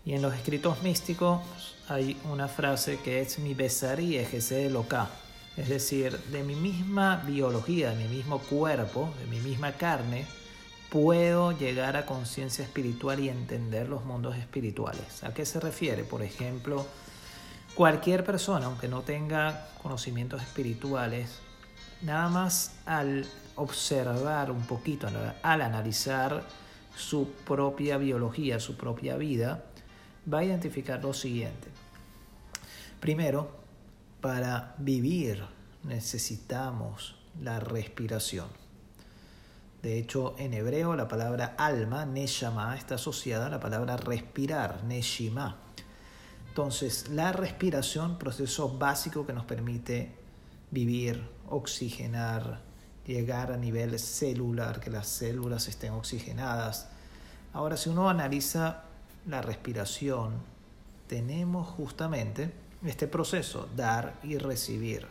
Y 0.04 0.12
en 0.12 0.22
los 0.22 0.34
escritos 0.34 0.82
místicos 0.82 1.40
hay 1.88 2.16
una 2.30 2.48
frase 2.48 2.98
que 3.02 3.20
es 3.20 3.38
mi 3.38 3.54
besarí 3.54 4.16
ejese 4.16 4.70
loca. 4.70 5.08
Es 5.56 5.68
decir, 5.68 6.18
de 6.30 6.42
mi 6.42 6.54
misma 6.54 7.22
biología, 7.26 7.90
de 7.90 7.96
mi 7.96 8.14
mismo 8.14 8.38
cuerpo, 8.40 9.12
de 9.18 9.26
mi 9.26 9.40
misma 9.40 9.72
carne, 9.72 10.26
puedo 10.90 11.52
llegar 11.52 11.96
a 11.96 12.06
conciencia 12.06 12.64
espiritual 12.64 13.20
y 13.20 13.30
entender 13.30 13.88
los 13.88 14.04
mundos 14.04 14.36
espirituales. 14.36 15.24
¿A 15.24 15.32
qué 15.32 15.46
se 15.46 15.58
refiere? 15.58 16.04
Por 16.04 16.22
ejemplo, 16.22 16.86
cualquier 17.76 18.24
persona, 18.24 18.66
aunque 18.66 18.88
no 18.88 19.02
tenga 19.02 19.68
conocimientos 19.82 20.42
espirituales, 20.42 21.40
nada 22.02 22.28
más 22.30 22.72
al 22.86 23.26
observar 23.54 24.50
un 24.50 24.62
poquito, 24.62 25.08
al 25.42 25.60
analizar 25.62 26.42
su 26.96 27.30
propia 27.44 27.98
biología, 27.98 28.58
su 28.58 28.76
propia 28.76 29.16
vida, 29.16 29.62
va 30.32 30.38
a 30.38 30.44
identificar 30.44 31.02
lo 31.02 31.12
siguiente. 31.12 31.68
Primero, 32.98 33.50
para 34.22 34.74
vivir 34.78 35.44
necesitamos 35.84 37.16
la 37.42 37.60
respiración. 37.60 38.48
De 39.82 39.98
hecho, 39.98 40.34
en 40.38 40.54
hebreo 40.54 40.96
la 40.96 41.06
palabra 41.06 41.54
alma, 41.58 42.06
neshama, 42.06 42.74
está 42.76 42.94
asociada 42.94 43.46
a 43.46 43.50
la 43.50 43.60
palabra 43.60 43.98
respirar, 43.98 44.82
neshima. 44.84 45.65
Entonces, 46.56 47.10
la 47.10 47.32
respiración, 47.32 48.16
proceso 48.16 48.78
básico 48.78 49.26
que 49.26 49.34
nos 49.34 49.44
permite 49.44 50.10
vivir, 50.70 51.22
oxigenar, 51.50 52.62
llegar 53.06 53.52
a 53.52 53.58
nivel 53.58 53.98
celular, 53.98 54.80
que 54.80 54.88
las 54.88 55.06
células 55.06 55.68
estén 55.68 55.92
oxigenadas. 55.92 56.88
Ahora, 57.52 57.76
si 57.76 57.90
uno 57.90 58.08
analiza 58.08 58.84
la 59.26 59.42
respiración, 59.42 60.32
tenemos 61.08 61.68
justamente 61.68 62.54
este 62.86 63.06
proceso, 63.06 63.68
dar 63.76 64.18
y 64.22 64.38
recibir. 64.38 65.06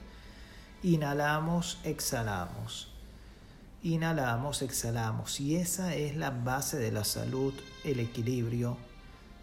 Inhalamos, 0.81 1.77
exhalamos. 1.83 2.91
Inhalamos, 3.83 4.63
exhalamos. 4.63 5.39
Y 5.39 5.57
esa 5.57 5.93
es 5.93 6.15
la 6.15 6.31
base 6.31 6.77
de 6.77 6.91
la 6.91 7.03
salud, 7.03 7.53
el 7.83 7.99
equilibrio 7.99 8.77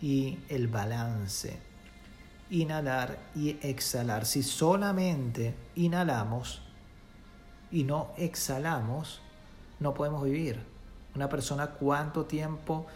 y 0.01 0.41
el 0.49 0.67
balance. 0.67 1.71
Inhalar 2.53 3.19
y 3.35 3.59
exhalar. 3.67 4.27
Si 4.27 4.45
solamente 4.45 5.57
inhalamos, 5.75 6.63
y 7.73 7.85
no 7.85 8.11
exhalamos, 8.19 9.21
no 9.81 9.95
podemos 9.95 10.23
vivir. 10.23 10.63
Una 11.17 11.29
persona 11.29 11.69
cuánto 11.71 12.27
tiempo 12.27 12.87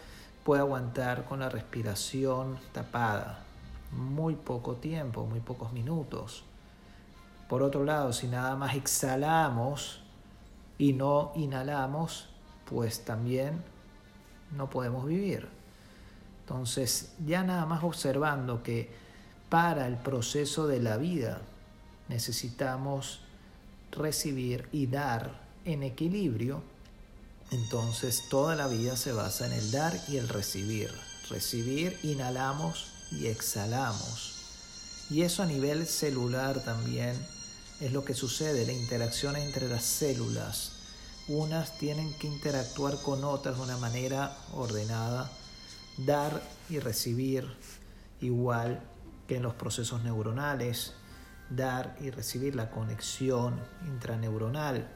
puede 0.43 0.61
aguantar 0.61 1.25
con 1.25 1.39
la 1.39 1.49
respiración 1.49 2.59
tapada. 2.71 3.43
Muy 3.91 4.35
poco 4.35 4.75
tiempo, 4.75 5.25
muy 5.25 5.39
pocos 5.39 5.73
minutos. 5.73 6.43
Por 7.49 7.63
otro 7.63 7.83
lado, 7.83 8.13
si 8.13 8.27
nada 8.27 8.55
más 8.55 8.75
exhalamos 8.75 10.03
y 10.77 10.93
no 10.93 11.31
inhalamos, 11.35 12.29
pues 12.69 13.03
también 13.03 13.63
no 14.55 14.69
podemos 14.69 15.05
vivir. 15.05 15.49
Entonces, 16.41 17.15
ya 17.25 17.43
nada 17.43 17.65
más 17.65 17.83
observando 17.83 18.61
que 18.61 19.06
para 19.49 19.87
el 19.87 19.95
proceso 19.95 20.67
de 20.67 20.81
la 20.81 20.97
vida 20.97 21.41
necesitamos 22.09 23.19
recibir 23.91 24.67
y 24.71 24.87
dar 24.87 25.41
en 25.65 25.83
equilibrio, 25.83 26.61
entonces 27.51 28.23
toda 28.29 28.55
la 28.55 28.67
vida 28.67 28.97
se 28.97 29.13
basa 29.13 29.45
en 29.47 29.53
el 29.53 29.71
dar 29.71 29.97
y 30.07 30.17
el 30.17 30.27
recibir. 30.27 30.91
Recibir, 31.29 31.97
inhalamos 32.03 32.91
y 33.11 33.27
exhalamos. 33.27 34.35
Y 35.09 35.21
eso 35.21 35.43
a 35.43 35.45
nivel 35.45 35.87
celular 35.87 36.63
también 36.63 37.15
es 37.79 37.91
lo 37.91 38.03
que 38.03 38.13
sucede, 38.13 38.65
la 38.65 38.73
interacción 38.73 39.35
entre 39.35 39.69
las 39.69 39.83
células. 39.83 40.73
Unas 41.27 41.77
tienen 41.77 42.13
que 42.13 42.27
interactuar 42.27 43.01
con 43.01 43.23
otras 43.23 43.57
de 43.57 43.63
una 43.63 43.77
manera 43.77 44.37
ordenada, 44.53 45.31
dar 45.97 46.41
y 46.69 46.79
recibir 46.79 47.45
igual 48.21 48.81
que 49.27 49.37
en 49.37 49.43
los 49.43 49.53
procesos 49.53 50.03
neuronales, 50.03 50.93
dar 51.49 51.95
y 51.99 52.09
recibir 52.09 52.55
la 52.55 52.69
conexión 52.69 53.59
intraneuronal. 53.85 54.87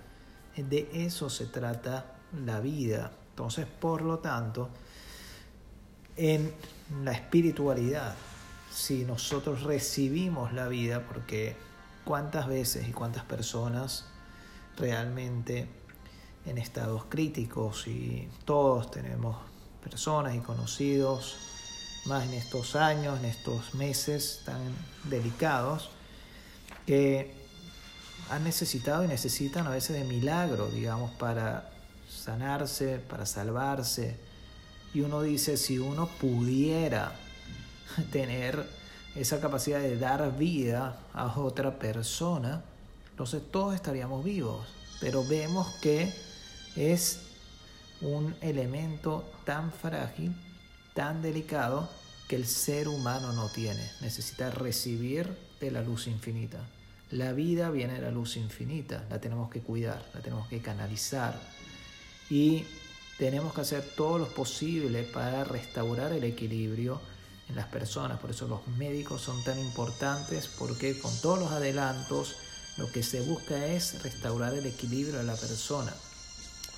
De 0.56 0.89
eso 0.94 1.30
se 1.30 1.46
trata 1.46 2.17
la 2.46 2.60
vida. 2.60 3.12
Entonces, 3.30 3.65
por 3.65 4.02
lo 4.02 4.20
tanto, 4.20 4.70
en 6.15 6.54
la 7.04 7.12
espiritualidad, 7.13 8.15
si 8.72 9.06
nosotros 9.06 9.63
recibimos 9.63 10.54
la 10.54 10.67
vida, 10.67 11.06
porque 11.08 11.56
cuántas 12.04 12.48
veces 12.48 12.88
y 12.88 12.91
cuántas 12.91 13.24
personas 13.24 14.06
realmente 14.78 15.67
en 16.46 16.58
estados 16.58 17.06
críticos 17.06 17.88
y 17.88 18.28
todos 18.46 18.91
tenemos 18.91 19.38
personas 19.84 20.36
y 20.36 20.39
conocidos 20.39 21.51
más 22.06 22.26
en 22.26 22.34
estos 22.34 22.76
años, 22.76 23.20
en 23.20 23.26
estos 23.26 23.74
meses 23.76 24.42
tan 24.46 24.62
delicados, 25.06 25.90
que 26.86 27.34
han 28.30 28.44
necesitado 28.44 29.04
y 29.04 29.08
necesitan 29.08 29.68
a 29.68 29.72
veces 29.72 29.98
de 29.98 30.04
milagro, 30.04 30.70
digamos, 30.70 31.12
para 31.12 31.70
sanarse, 32.10 32.98
para 32.98 33.26
salvarse. 33.26 34.18
Y 34.94 35.02
uno 35.02 35.22
dice, 35.22 35.58
si 35.58 35.80
uno 35.80 36.08
pudiera 36.20 37.14
tener 38.12 38.68
esa 39.16 39.40
capacidad 39.42 39.80
de 39.80 39.98
dar 39.98 40.38
vida 40.38 40.98
a 41.14 41.38
otra 41.40 41.78
persona, 41.78 42.64
entonces 43.10 43.42
todos 43.52 43.76
estaríamos 43.76 44.24
vivos. 44.24 44.68
Pero 45.00 45.26
vemos 45.26 45.68
que 45.82 46.14
es 46.76 47.20
un 48.02 48.36
elemento 48.42 49.30
tan 49.46 49.72
frágil, 49.72 50.34
tan 50.94 51.22
delicado, 51.22 51.90
que 52.32 52.38
el 52.38 52.48
ser 52.48 52.88
humano 52.88 53.34
no 53.34 53.50
tiene. 53.50 53.92
Necesita 54.00 54.50
recibir 54.52 55.36
de 55.60 55.70
la 55.70 55.82
luz 55.82 56.08
infinita. 56.08 56.60
La 57.10 57.34
vida 57.34 57.70
viene 57.70 57.96
de 57.96 58.02
la 58.02 58.10
luz 58.12 58.38
infinita, 58.38 59.04
la 59.10 59.20
tenemos 59.20 59.52
que 59.52 59.60
cuidar, 59.60 60.02
la 60.14 60.22
tenemos 60.22 60.48
que 60.48 60.62
canalizar 60.62 61.38
y 62.30 62.64
tenemos 63.18 63.54
que 63.54 63.60
hacer 63.60 63.84
todo 63.98 64.18
lo 64.18 64.28
posible 64.30 65.04
para 65.04 65.44
restaurar 65.44 66.14
el 66.14 66.24
equilibrio 66.24 67.02
en 67.50 67.58
las 67.58 67.68
personas. 67.68 68.18
Por 68.18 68.32
eso 68.32 68.48
los 68.48 68.66
médicos 68.78 69.22
son 69.22 69.44
tan 69.44 69.60
importantes 69.60 70.48
porque 70.48 70.98
con 70.98 71.14
todos 71.20 71.38
los 71.38 71.52
adelantos 71.52 72.38
lo 72.78 72.90
que 72.90 73.04
se 73.04 73.20
busca 73.20 73.66
es 73.66 74.02
restaurar 74.04 74.54
el 74.54 74.66
equilibrio 74.66 75.18
de 75.18 75.26
la 75.26 75.36
persona. 75.36 75.94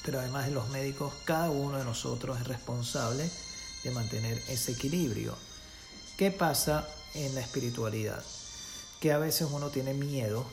Pero 0.04 0.19
además 0.19 0.47
de 0.47 0.52
los 0.54 0.67
médicos, 0.69 1.13
cada 1.26 1.52
uno 1.52 1.78
de 1.78 1.86
nosotros 1.86 2.41
es 2.41 2.47
responsable 2.47 3.30
de 3.83 3.91
mantener 3.91 4.41
ese 4.49 4.73
equilibrio. 4.73 5.35
¿Qué 6.17 6.31
pasa 6.31 6.87
en 7.13 7.35
la 7.35 7.41
espiritualidad? 7.41 8.23
Que 8.99 9.11
a 9.11 9.17
veces 9.17 9.47
uno 9.51 9.69
tiene 9.69 9.93
miedo, 9.93 10.45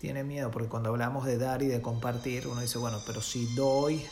tiene 0.00 0.24
miedo 0.24 0.50
porque 0.50 0.68
cuando 0.68 0.88
hablamos 0.88 1.26
de 1.26 1.38
dar 1.38 1.62
y 1.62 1.66
de 1.66 1.82
compartir, 1.82 2.46
uno 2.46 2.60
dice, 2.60 2.78
bueno, 2.78 3.00
pero 3.06 3.20
si 3.20 3.46
doy, 3.54 4.04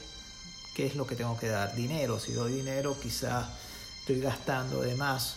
¿qué 0.75 0.87
es 0.87 0.97
lo 0.97 1.07
que 1.07 1.17
tengo 1.17 1.39
que 1.39 1.49
dar? 1.49 1.75
Dinero, 1.75 2.21
si 2.21 2.33
doy 2.33 2.53
dinero 2.53 2.97
quizás 3.01 3.47
estoy 4.01 4.21
gastando 4.21 4.83
de 4.83 4.95
más. 4.97 5.37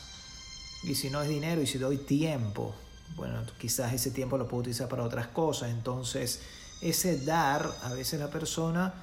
Y 0.84 0.96
si 0.96 1.10
no 1.10 1.22
es 1.22 1.30
dinero 1.30 1.62
y 1.62 1.68
si 1.68 1.78
doy 1.78 1.98
tiempo, 1.98 2.74
bueno, 3.16 3.46
quizás 3.60 3.94
ese 3.94 4.12
tiempo 4.12 4.38
lo 4.38 4.48
puedo 4.48 4.62
utilizar 4.62 4.90
para 4.90 5.04
otras 5.04 5.28
cosas. 5.28 5.70
Entonces, 5.70 6.40
ese 6.82 7.18
dar, 7.20 7.72
a 7.84 7.94
veces 7.94 8.20
la 8.20 8.30
persona 8.30 8.94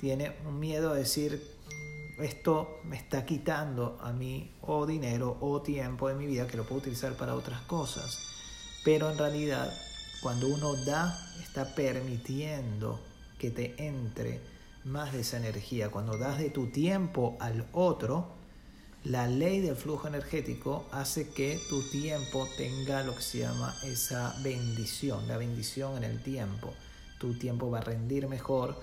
tiene 0.00 0.36
un 0.46 0.60
miedo 0.60 0.92
a 0.92 0.94
decir, 0.94 1.53
esto 2.18 2.80
me 2.84 2.96
está 2.96 3.24
quitando 3.24 3.98
a 4.00 4.12
mí 4.12 4.54
o 4.62 4.86
dinero 4.86 5.36
o 5.40 5.60
tiempo 5.62 6.08
de 6.08 6.14
mi 6.14 6.26
vida 6.26 6.46
que 6.46 6.56
lo 6.56 6.64
puedo 6.64 6.80
utilizar 6.80 7.16
para 7.16 7.34
otras 7.34 7.60
cosas. 7.62 8.18
Pero 8.84 9.10
en 9.10 9.18
realidad, 9.18 9.72
cuando 10.22 10.48
uno 10.48 10.74
da, 10.84 11.18
está 11.42 11.74
permitiendo 11.74 13.00
que 13.38 13.50
te 13.50 13.74
entre 13.84 14.40
más 14.84 15.12
de 15.12 15.20
esa 15.20 15.38
energía. 15.38 15.90
Cuando 15.90 16.16
das 16.18 16.38
de 16.38 16.50
tu 16.50 16.66
tiempo 16.66 17.36
al 17.40 17.66
otro, 17.72 18.28
la 19.04 19.26
ley 19.26 19.60
del 19.60 19.76
flujo 19.76 20.08
energético 20.08 20.86
hace 20.92 21.28
que 21.30 21.58
tu 21.68 21.82
tiempo 21.90 22.48
tenga 22.56 23.02
lo 23.02 23.14
que 23.14 23.22
se 23.22 23.38
llama 23.40 23.74
esa 23.84 24.34
bendición, 24.42 25.26
la 25.28 25.36
bendición 25.36 25.98
en 25.98 26.04
el 26.04 26.22
tiempo. 26.22 26.72
Tu 27.18 27.34
tiempo 27.38 27.70
va 27.70 27.78
a 27.78 27.82
rendir 27.82 28.28
mejor 28.28 28.80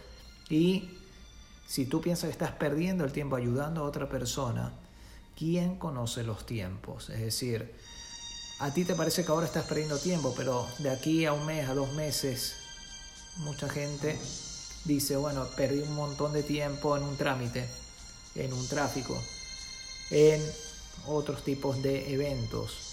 y 0.50 0.90
si 1.68 1.86
tú 1.86 2.02
piensas 2.02 2.28
que 2.28 2.32
estás 2.32 2.52
perdiendo 2.52 3.06
el 3.06 3.12
tiempo 3.12 3.36
ayudando 3.36 3.82
a 3.82 3.88
otra 3.88 4.10
persona, 4.10 4.74
¿quién 5.38 5.78
conoce 5.78 6.24
los 6.24 6.46
tiempos? 6.46 7.10
Es 7.10 7.20
decir, 7.20 7.74
a 8.60 8.72
ti 8.72 8.86
te 8.86 8.94
parece 8.94 9.26
que 9.26 9.32
ahora 9.32 9.46
estás 9.46 9.66
perdiendo 9.66 9.98
tiempo, 9.98 10.34
pero 10.36 10.68
de 10.80 10.90
aquí 10.90 11.26
a 11.26 11.34
un 11.34 11.46
mes, 11.46 11.68
a 11.68 11.74
dos 11.74 11.94
meses, 11.94 12.56
mucha 13.38 13.68
gente 13.70 14.20
dice, 14.86 15.16
bueno, 15.16 15.48
perdí 15.56 15.80
un 15.80 15.96
montón 15.96 16.34
de 16.34 16.44
tiempo 16.44 16.96
en 16.98 17.04
un 17.04 17.18
trámite, 17.18 17.68
en 18.36 18.54
un 18.54 18.68
tráfico, 18.68 19.20
en 20.10 20.42
otros 21.08 21.44
tipos 21.44 21.82
de 21.82 22.14
eventos. 22.14 22.92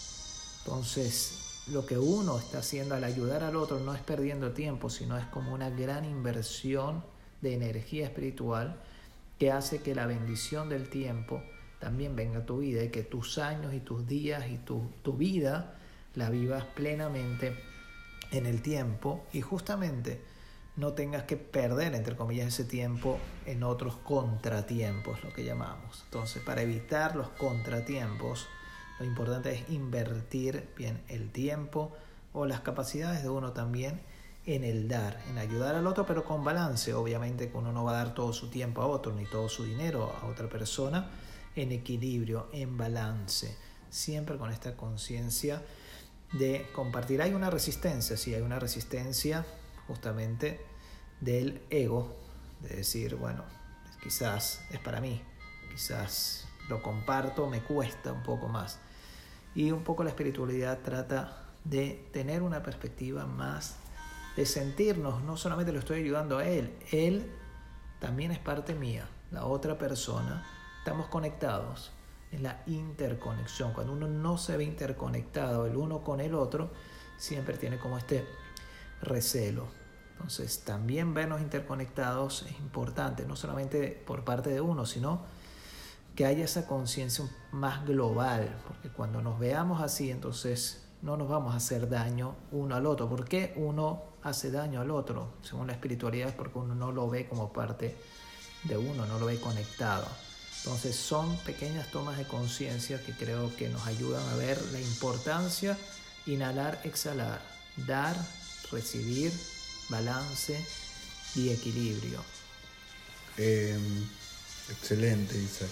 Entonces, 0.65 1.65
lo 1.69 1.85
que 1.85 1.99
uno 1.99 2.39
está 2.39 2.59
haciendo 2.59 2.95
al 2.95 3.05
ayudar 3.05 3.45
al 3.45 3.57
otro 3.57 3.79
no 3.81 3.95
es 3.95 4.01
perdiendo 4.01 4.53
tiempo, 4.53 4.89
sino 4.89 5.19
es 5.19 5.27
como 5.27 5.53
una 5.53 5.71
gran 5.71 6.05
inversión 6.05 7.03
de 7.41 7.55
energía 7.55 8.07
espiritual 8.07 8.81
que 9.39 9.53
hace 9.53 9.83
que 9.83 9.95
la 9.95 10.07
bendición 10.07 10.69
del 10.69 10.89
tiempo 10.89 11.43
también 11.79 12.17
venga 12.17 12.41
a 12.41 12.47
tu 12.47 12.59
vida 12.59 12.83
y 12.83 12.91
que 12.91 13.03
tus 13.03 13.39
años 13.39 13.73
y 13.73 13.81
tus 13.81 14.07
días 14.07 14.49
y 14.49 14.59
tu, 14.59 14.91
tu 15.03 15.13
vida 15.13 15.79
la 16.15 16.31
vivas 16.31 16.65
plenamente 16.75 17.57
en 18.33 18.47
el 18.47 18.63
tiempo 18.63 19.27
y 19.33 19.41
justamente 19.41 20.21
no 20.77 20.93
tengas 20.93 21.25
que 21.25 21.37
perder, 21.37 21.95
entre 21.95 22.15
comillas, 22.15 22.49
ese 22.49 22.65
tiempo 22.65 23.19
en 23.47 23.65
otros 23.65 23.97
contratiempos, 23.97 25.23
lo 25.25 25.33
que 25.33 25.45
llamamos. 25.45 26.03
Entonces, 26.05 26.41
para 26.45 26.63
evitar 26.63 27.17
los 27.17 27.31
contratiempos, 27.31 28.47
lo 29.01 29.05
importante 29.05 29.53
es 29.53 29.71
invertir 29.71 30.69
bien 30.77 31.03
el 31.09 31.31
tiempo 31.31 31.93
o 32.33 32.47
las 32.47 32.61
capacidades 32.61 33.23
de 33.25 33.29
uno 33.29 33.53
también 33.53 34.01
en 34.49 34.65
el 34.65 34.89
dar, 34.89 35.21
en 35.29 35.37
ayudar 35.37 35.75
al 35.75 35.87
otro, 35.87 36.07
pero 36.07 36.25
con 36.25 36.43
balance. 36.43 36.95
Obviamente 36.95 37.51
que 37.51 37.57
uno 37.59 37.71
no 37.71 37.85
va 37.85 37.93
a 37.93 38.05
dar 38.05 38.15
todo 38.15 38.33
su 38.33 38.49
tiempo 38.49 38.81
a 38.81 38.87
otro, 38.87 39.13
ni 39.13 39.27
todo 39.27 39.47
su 39.51 39.65
dinero 39.65 40.11
a 40.23 40.27
otra 40.27 40.49
persona, 40.49 41.11
en 41.55 41.71
equilibrio, 41.71 42.49
en 42.53 42.79
balance, 42.79 43.55
siempre 43.91 44.39
con 44.39 44.51
esta 44.51 44.75
conciencia 44.75 45.63
de 46.33 46.67
compartir. 46.75 47.21
Hay 47.21 47.35
una 47.35 47.51
resistencia, 47.51 48.17
sí, 48.17 48.35
hay 48.35 48.41
una 48.41 48.59
resistencia 48.59 49.45
justamente 49.87 50.65
del 51.21 51.61
ego, 51.69 52.17
de 52.63 52.77
decir, 52.77 53.17
bueno, 53.17 53.45
quizás 54.03 54.63
es 54.71 54.81
para 54.81 55.03
mí, 55.03 55.21
quizás 55.71 56.47
lo 56.71 56.83
comparto, 56.83 57.49
me 57.49 57.63
cuesta 57.63 58.13
un 58.15 58.23
poco 58.23 58.49
más. 58.49 58.79
Y 59.55 59.73
un 59.73 59.85
poco 59.85 60.05
la 60.05 60.11
espiritualidad 60.11 60.79
trata 60.79 61.45
de 61.65 62.09
tener 62.15 62.43
una 62.43 62.63
perspectiva 62.63 63.27
más 63.27 63.77
de 64.39 64.47
sentirnos, 64.47 65.21
no 65.25 65.37
solamente 65.37 65.73
lo 65.73 65.81
estoy 65.81 65.99
ayudando 65.99 66.39
a 66.39 66.47
Él, 66.47 66.73
Él 66.93 67.29
también 67.99 68.31
es 68.31 68.39
parte 68.39 68.73
mía, 68.73 69.09
la 69.33 69.45
otra 69.47 69.77
persona, 69.77 70.47
estamos 70.79 71.09
conectados, 71.09 71.91
en 72.31 72.45
la 72.45 72.63
interconexión. 72.67 73.73
Cuando 73.73 73.95
uno 73.95 74.07
no 74.07 74.39
se 74.39 74.57
ve 74.57 74.63
interconectado 74.63 75.67
el 75.67 75.77
uno 75.77 76.05
con 76.05 76.21
el 76.21 76.37
otro, 76.37 76.71
siempre 77.17 77.57
tiene 77.57 77.81
como 77.81 77.99
este 77.99 78.29
recelo. 79.03 79.67
Entonces, 80.13 80.61
también 80.61 81.15
vernos 81.15 81.41
interconectados 81.41 82.45
es 82.49 82.61
importante, 82.61 83.27
no 83.27 83.35
solamente 83.35 84.01
por 84.07 84.23
parte 84.23 84.51
de 84.51 84.61
uno, 84.61 84.87
sino 84.87 85.25
que 86.15 86.27
haya 86.27 86.45
esa 86.45 86.65
conciencia 86.69 87.25
más 87.51 87.85
global, 87.85 88.57
porque 88.69 88.89
cuando 88.89 89.21
nos 89.21 89.41
veamos 89.41 89.83
así, 89.83 90.13
entonces 90.13 90.88
no 91.03 91.17
nos 91.17 91.29
vamos 91.29 91.55
a 91.55 91.59
hacer 91.59 91.89
daño 91.89 92.35
uno 92.51 92.75
al 92.75 92.87
otro. 92.87 93.09
¿Por 93.09 93.29
qué 93.29 93.53
uno 93.57 94.03
hace 94.23 94.51
daño 94.51 94.81
al 94.81 94.91
otro? 94.91 95.35
Según 95.43 95.67
la 95.69 95.73
espiritualidad 95.73 96.29
es 96.29 96.35
porque 96.35 96.59
uno 96.59 96.75
no 96.75 96.93
lo 96.93 97.09
ve 97.09 97.29
como 97.29 97.53
parte 97.53 97.97
de 98.65 98.77
uno, 98.77 99.07
no 99.07 99.19
lo 99.19 99.27
ve 99.27 99.39
conectado. 99.41 100.07
Entonces 100.59 100.97
son 100.97 101.37
pequeñas 101.39 101.91
tomas 101.91 102.19
de 102.19 102.27
conciencia 102.27 103.03
que 103.05 103.13
creo 103.13 103.55
que 103.57 103.69
nos 103.69 103.87
ayudan 103.87 104.27
a 104.29 104.35
ver 104.35 104.61
la 104.73 104.81
importancia, 104.81 105.79
inhalar, 106.27 106.81
exhalar, 106.85 107.41
dar, 107.87 108.17
recibir, 108.73 109.33
balance 109.89 110.59
y 111.37 111.51
equilibrio. 111.51 112.23
Em, 113.37 114.05
excelente, 114.69 115.39
Isaac. 115.39 115.71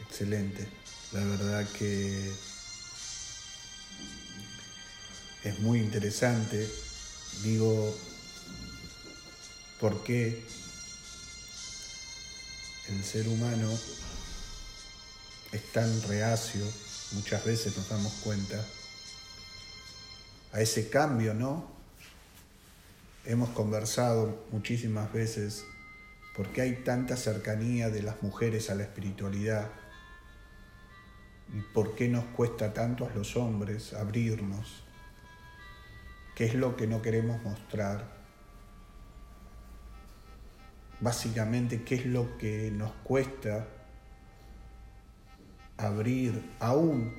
Excelente. 0.00 0.68
La 1.12 1.24
verdad 1.24 1.66
que 1.76 2.32
es 5.44 5.60
muy 5.60 5.78
interesante. 5.78 6.68
Digo, 7.42 7.94
¿por 9.78 10.02
qué 10.02 10.42
el 12.88 13.04
ser 13.04 13.28
humano 13.28 13.70
es 15.52 15.72
tan 15.72 16.02
reacio? 16.04 16.64
Muchas 17.12 17.44
veces 17.44 17.76
nos 17.76 17.88
damos 17.90 18.12
cuenta 18.24 18.64
a 20.52 20.60
ese 20.60 20.88
cambio, 20.88 21.34
¿no? 21.34 21.70
Hemos 23.26 23.50
conversado 23.50 24.46
muchísimas 24.50 25.12
veces 25.12 25.64
por 26.34 26.48
qué 26.52 26.62
hay 26.62 26.76
tanta 26.84 27.16
cercanía 27.16 27.90
de 27.90 28.02
las 28.02 28.22
mujeres 28.22 28.70
a 28.70 28.74
la 28.74 28.84
espiritualidad 28.84 29.70
y 31.52 31.60
por 31.74 31.94
qué 31.94 32.08
nos 32.08 32.24
cuesta 32.36 32.72
tanto 32.72 33.06
a 33.06 33.14
los 33.14 33.36
hombres 33.36 33.92
abrirnos 33.92 34.83
qué 36.34 36.46
es 36.46 36.54
lo 36.54 36.76
que 36.76 36.86
no 36.86 37.00
queremos 37.02 37.42
mostrar, 37.42 38.04
básicamente 41.00 41.82
qué 41.84 41.96
es 41.96 42.06
lo 42.06 42.36
que 42.38 42.70
nos 42.70 42.92
cuesta 43.04 43.66
abrir 45.76 46.42
aún, 46.60 47.14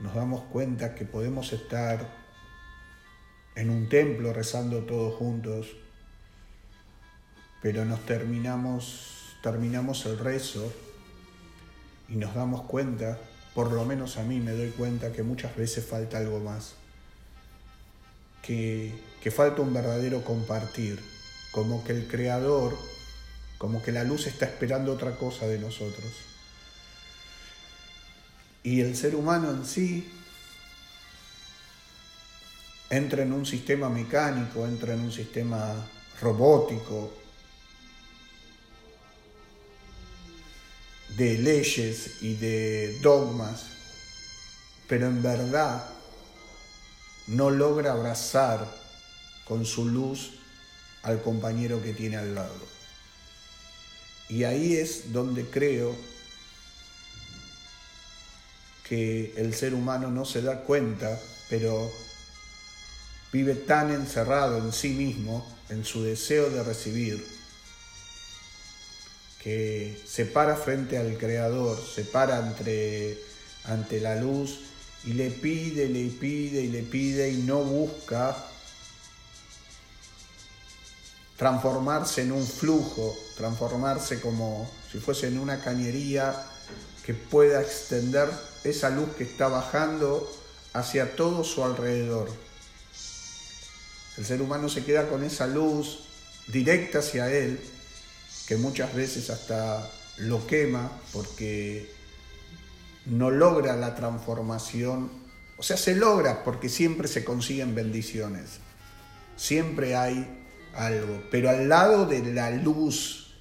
nos 0.00 0.14
damos 0.14 0.42
cuenta 0.44 0.94
que 0.94 1.04
podemos 1.04 1.52
estar 1.52 2.22
en 3.54 3.70
un 3.70 3.88
templo 3.88 4.32
rezando 4.32 4.80
todos 4.84 5.14
juntos, 5.14 5.76
pero 7.60 7.84
nos 7.84 8.00
terminamos, 8.06 9.36
terminamos 9.42 10.06
el 10.06 10.18
rezo 10.18 10.72
y 12.08 12.16
nos 12.16 12.34
damos 12.34 12.62
cuenta, 12.62 13.18
por 13.54 13.72
lo 13.72 13.84
menos 13.84 14.16
a 14.16 14.22
mí 14.22 14.40
me 14.40 14.52
doy 14.52 14.70
cuenta 14.70 15.12
que 15.12 15.22
muchas 15.22 15.54
veces 15.56 15.86
falta 15.86 16.18
algo 16.18 16.40
más, 16.40 16.74
que, 18.42 19.30
falta 19.34 19.62
un 19.62 19.72
verdadero 19.72 20.24
compartir, 20.24 21.00
como 21.52 21.84
que 21.84 21.92
el 21.92 22.08
Creador, 22.08 22.76
como 23.58 23.82
que 23.82 23.92
la 23.92 24.04
luz 24.04 24.26
está 24.26 24.46
esperando 24.46 24.92
otra 24.92 25.16
cosa 25.16 25.46
de 25.46 25.58
nosotros. 25.58 26.12
Y 28.64 28.80
el 28.80 28.96
ser 28.96 29.14
humano 29.14 29.50
en 29.50 29.64
sí 29.64 30.10
entra 32.90 33.22
en 33.22 33.32
un 33.32 33.46
sistema 33.46 33.88
mecánico, 33.88 34.66
entra 34.66 34.94
en 34.94 35.00
un 35.00 35.12
sistema 35.12 35.74
robótico, 36.20 37.12
de 41.16 41.38
leyes 41.38 42.22
y 42.22 42.34
de 42.36 42.98
dogmas, 43.00 43.66
pero 44.88 45.06
en 45.06 45.22
verdad 45.22 45.91
no 47.26 47.50
logra 47.50 47.92
abrazar 47.92 48.66
con 49.44 49.64
su 49.64 49.86
luz 49.86 50.30
al 51.02 51.22
compañero 51.22 51.82
que 51.82 51.92
tiene 51.92 52.16
al 52.16 52.34
lado. 52.34 52.72
Y 54.28 54.44
ahí 54.44 54.76
es 54.76 55.12
donde 55.12 55.44
creo 55.44 55.94
que 58.88 59.34
el 59.36 59.54
ser 59.54 59.74
humano 59.74 60.10
no 60.10 60.24
se 60.24 60.42
da 60.42 60.60
cuenta, 60.60 61.20
pero 61.48 61.90
vive 63.32 63.54
tan 63.54 63.90
encerrado 63.90 64.58
en 64.58 64.72
sí 64.72 64.90
mismo, 64.90 65.46
en 65.70 65.84
su 65.84 66.02
deseo 66.02 66.50
de 66.50 66.62
recibir, 66.62 67.26
que 69.42 70.00
se 70.06 70.24
para 70.26 70.56
frente 70.56 70.98
al 70.98 71.18
Creador, 71.18 71.82
se 71.82 72.04
para 72.04 72.38
ante, 72.38 73.18
ante 73.64 74.00
la 74.00 74.16
luz 74.16 74.60
y 75.04 75.14
le 75.14 75.30
pide, 75.30 75.88
le 75.88 76.08
pide 76.08 76.62
y 76.62 76.68
le 76.68 76.82
pide 76.82 77.30
y 77.30 77.38
no 77.38 77.58
busca 77.58 78.36
transformarse 81.36 82.22
en 82.22 82.32
un 82.32 82.46
flujo, 82.46 83.16
transformarse 83.36 84.20
como 84.20 84.70
si 84.90 84.98
fuese 84.98 85.26
en 85.26 85.38
una 85.38 85.60
cañería 85.60 86.46
que 87.04 87.14
pueda 87.14 87.60
extender 87.60 88.28
esa 88.62 88.90
luz 88.90 89.08
que 89.16 89.24
está 89.24 89.48
bajando 89.48 90.30
hacia 90.72 91.16
todo 91.16 91.42
su 91.42 91.64
alrededor. 91.64 92.30
El 94.18 94.24
ser 94.24 94.40
humano 94.40 94.68
se 94.68 94.84
queda 94.84 95.08
con 95.08 95.24
esa 95.24 95.46
luz 95.46 96.04
directa 96.46 97.00
hacia 97.00 97.30
él 97.32 97.58
que 98.46 98.56
muchas 98.56 98.94
veces 98.94 99.30
hasta 99.30 99.90
lo 100.18 100.46
quema 100.46 100.90
porque 101.12 101.91
no 103.06 103.30
logra 103.30 103.76
la 103.76 103.94
transformación. 103.94 105.10
O 105.58 105.62
sea, 105.62 105.76
se 105.76 105.94
logra 105.94 106.44
porque 106.44 106.68
siempre 106.68 107.08
se 107.08 107.24
consiguen 107.24 107.74
bendiciones. 107.74 108.58
Siempre 109.36 109.96
hay 109.96 110.44
algo. 110.74 111.22
Pero 111.30 111.50
al 111.50 111.68
lado 111.68 112.06
de 112.06 112.32
la 112.32 112.50
luz 112.50 113.34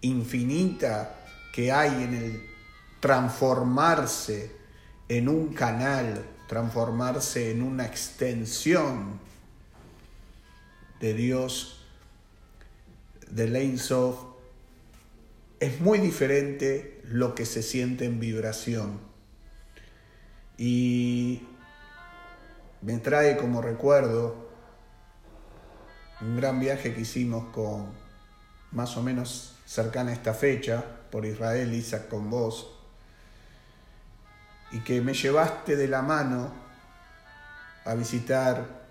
infinita 0.00 1.14
que 1.52 1.72
hay 1.72 2.02
en 2.02 2.14
el 2.14 2.42
transformarse 3.00 4.54
en 5.08 5.28
un 5.28 5.52
canal, 5.52 6.24
transformarse 6.48 7.50
en 7.50 7.62
una 7.62 7.86
extensión 7.86 9.20
de 11.00 11.14
Dios, 11.14 11.84
de 13.30 13.78
Sof, 13.78 14.35
es 15.60 15.80
muy 15.80 15.98
diferente 15.98 17.00
lo 17.04 17.34
que 17.34 17.46
se 17.46 17.62
siente 17.62 18.04
en 18.04 18.20
vibración. 18.20 19.00
Y 20.58 21.42
me 22.82 22.98
trae 22.98 23.36
como 23.36 23.62
recuerdo 23.62 24.48
un 26.20 26.36
gran 26.36 26.60
viaje 26.60 26.94
que 26.94 27.02
hicimos 27.02 27.46
con 27.52 27.92
más 28.72 28.96
o 28.96 29.02
menos 29.02 29.56
cercana 29.66 30.10
a 30.10 30.14
esta 30.14 30.34
fecha 30.34 30.84
por 31.10 31.24
Israel, 31.26 31.72
Isaac 31.74 32.08
con 32.08 32.30
vos, 32.30 32.72
y 34.72 34.80
que 34.80 35.00
me 35.00 35.14
llevaste 35.14 35.76
de 35.76 35.88
la 35.88 36.02
mano 36.02 36.52
a 37.84 37.94
visitar 37.94 38.85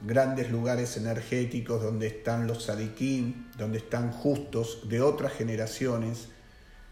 grandes 0.00 0.50
lugares 0.50 0.96
energéticos 0.96 1.82
donde 1.82 2.06
están 2.06 2.46
los 2.46 2.64
sadiquín, 2.64 3.50
donde 3.56 3.78
están 3.78 4.12
justos 4.12 4.88
de 4.88 5.00
otras 5.00 5.32
generaciones, 5.32 6.28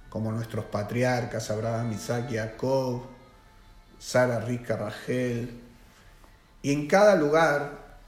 como 0.08 0.32
nuestros 0.32 0.64
patriarcas 0.66 1.50
Abraham, 1.50 1.92
Isaac, 1.92 2.28
Jacob, 2.32 3.02
Sara, 3.98 4.40
Rica, 4.40 4.76
Rachel. 4.76 5.60
Y 6.62 6.72
en 6.72 6.88
cada 6.88 7.16
lugar 7.16 7.98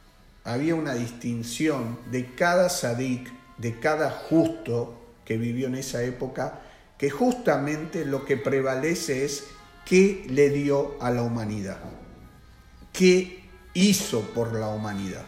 había 0.45 0.75
una 0.75 0.95
distinción 0.95 1.99
de 2.11 2.35
cada 2.35 2.69
sadik, 2.69 3.31
de 3.59 3.79
cada 3.79 4.11
justo 4.11 4.99
que 5.25 5.37
vivió 5.37 5.67
en 5.67 5.75
esa 5.75 6.03
época, 6.03 6.61
que 6.97 7.11
justamente 7.11 8.05
lo 8.05 8.25
que 8.25 8.37
prevalece 8.37 9.25
es 9.25 9.45
qué 9.85 10.25
le 10.29 10.51
dio 10.51 10.97
a 11.01 11.11
la 11.11 11.23
humanidad, 11.23 11.79
qué 12.93 13.38
hizo 13.79 14.23
por 14.33 14.55
la 14.55 14.69
humanidad. 14.69 15.25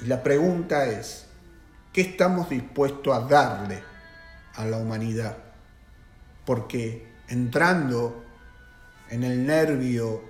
Y 0.00 0.06
la 0.06 0.22
pregunta 0.22 0.86
es, 0.86 1.26
¿qué 1.92 2.02
estamos 2.02 2.50
dispuestos 2.50 3.16
a 3.16 3.20
darle 3.26 3.82
a 4.54 4.64
la 4.64 4.76
humanidad? 4.76 5.36
Porque 6.44 7.12
entrando 7.28 8.24
en 9.10 9.24
el 9.24 9.46
nervio 9.46 10.22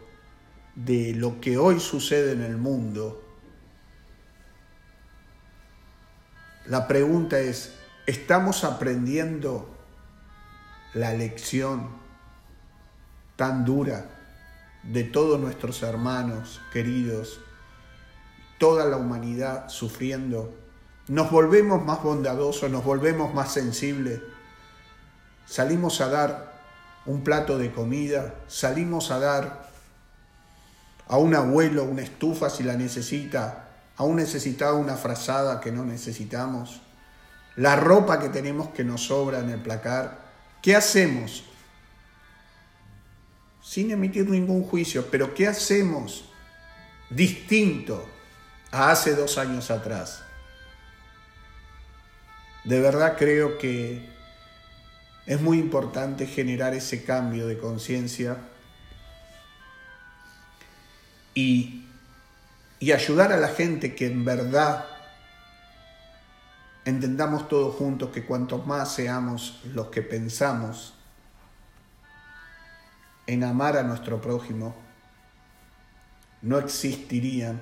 de 0.75 1.15
lo 1.15 1.41
que 1.41 1.59
hoy 1.59 1.81
sucede 1.81 2.33
en 2.33 2.43
el 2.43 2.57
mundo, 2.57 3.23
la 6.67 6.89
pregunta 6.89 7.39
es, 7.39 7.75
¿estamos 8.07 8.65
aprendiendo 8.65 9.69
la 10.95 11.13
lección 11.13 11.91
tan 13.37 13.65
dura 13.65 14.14
de 14.91 15.05
todos 15.05 15.41
nuestros 15.41 15.83
hermanos 15.83 16.61
queridos, 16.73 17.41
toda 18.59 18.85
la 18.85 18.97
humanidad 18.97 19.69
sufriendo, 19.69 20.55
nos 21.09 21.31
volvemos 21.31 21.85
más 21.85 22.03
bondadosos, 22.03 22.71
nos 22.71 22.85
volvemos 22.85 23.35
más 23.35 23.53
sensibles, 23.53 24.21
salimos 25.47 26.01
a 26.01 26.09
dar 26.09 26.55
un 27.07 27.23
plato 27.23 27.59
de 27.59 27.73
comida, 27.73 28.35
salimos 28.49 29.11
a 29.11 29.19
dar 29.19 29.71
a 31.07 31.19
un 31.19 31.35
abuelo 31.35 31.85
una 31.85 32.03
estufa 32.03 32.49
si 32.49 32.63
la 32.63 32.75
necesita, 32.75 33.69
a 33.97 34.05
un 34.05 34.17
necesitado 34.17 34.77
una 34.77 34.97
frazada 34.97 35.61
que 35.61 35.71
no 35.71 35.85
necesitamos, 35.85 36.81
la 37.57 37.77
ropa 37.77 38.19
que 38.19 38.31
tenemos 38.31 38.69
que 38.71 38.85
nos 38.85 39.07
sobra 39.07 39.41
en 39.41 39.51
el 39.51 39.61
placar. 39.61 40.19
¿Qué 40.63 40.75
hacemos? 40.75 41.45
Sin 43.65 43.91
emitir 43.91 44.29
ningún 44.29 44.63
juicio, 44.63 45.07
pero 45.11 45.33
¿qué 45.33 45.49
hacemos 45.49 46.27
distinto 47.09 48.07
a 48.71 48.91
hace 48.91 49.15
dos 49.15 49.39
años 49.39 49.71
atrás? 49.71 50.23
De 52.65 52.79
verdad 52.79 53.17
creo 53.17 53.57
que 53.57 54.07
es 55.27 55.41
muy 55.41 55.59
importante 55.59 56.27
generar 56.27 56.75
ese 56.75 57.05
cambio 57.05 57.47
de 57.47 57.57
conciencia 57.57 58.37
y, 61.35 61.87
y 62.81 62.93
ayudar 62.93 63.33
a 63.33 63.39
la 63.39 63.49
gente 63.49 63.95
que 63.95 64.07
en 64.07 64.27
verdad 64.27 64.85
entendamos 66.85 67.49
todos 67.49 67.75
juntos 67.77 68.11
que 68.11 68.27
cuantos 68.27 68.67
más 68.67 68.95
seamos 68.95 69.63
los 69.73 69.87
que 69.87 70.03
pensamos 70.03 70.95
en 73.27 73.45
amar 73.45 73.77
a 73.77 73.83
nuestro 73.83 74.21
prójimo, 74.21 74.75
no 76.43 76.59
existiría 76.59 77.55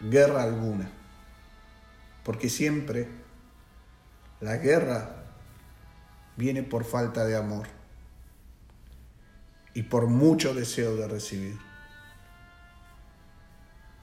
guerra 0.00 0.42
alguna, 0.42 0.88
porque 2.24 2.48
siempre 2.48 3.08
la 4.40 4.56
guerra 4.56 5.24
viene 6.36 6.62
por 6.62 6.84
falta 6.84 7.24
de 7.24 7.36
amor 7.36 7.68
y 9.74 9.82
por 9.82 10.06
mucho 10.06 10.54
deseo 10.54 10.96
de 10.96 11.08
recibir. 11.08 11.58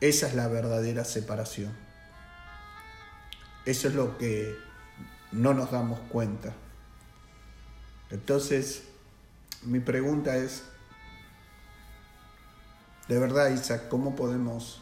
Esa 0.01 0.27
es 0.27 0.33
la 0.33 0.47
verdadera 0.47 1.05
separación. 1.05 1.71
Eso 3.65 3.87
es 3.87 3.93
lo 3.93 4.17
que 4.17 4.57
no 5.31 5.53
nos 5.53 5.71
damos 5.71 5.99
cuenta. 6.09 6.53
Entonces, 8.09 8.83
mi 9.63 9.79
pregunta 9.79 10.35
es, 10.37 10.63
de 13.07 13.19
verdad, 13.19 13.49
Isaac, 13.49 13.87
¿cómo 13.89 14.15
podemos, 14.15 14.81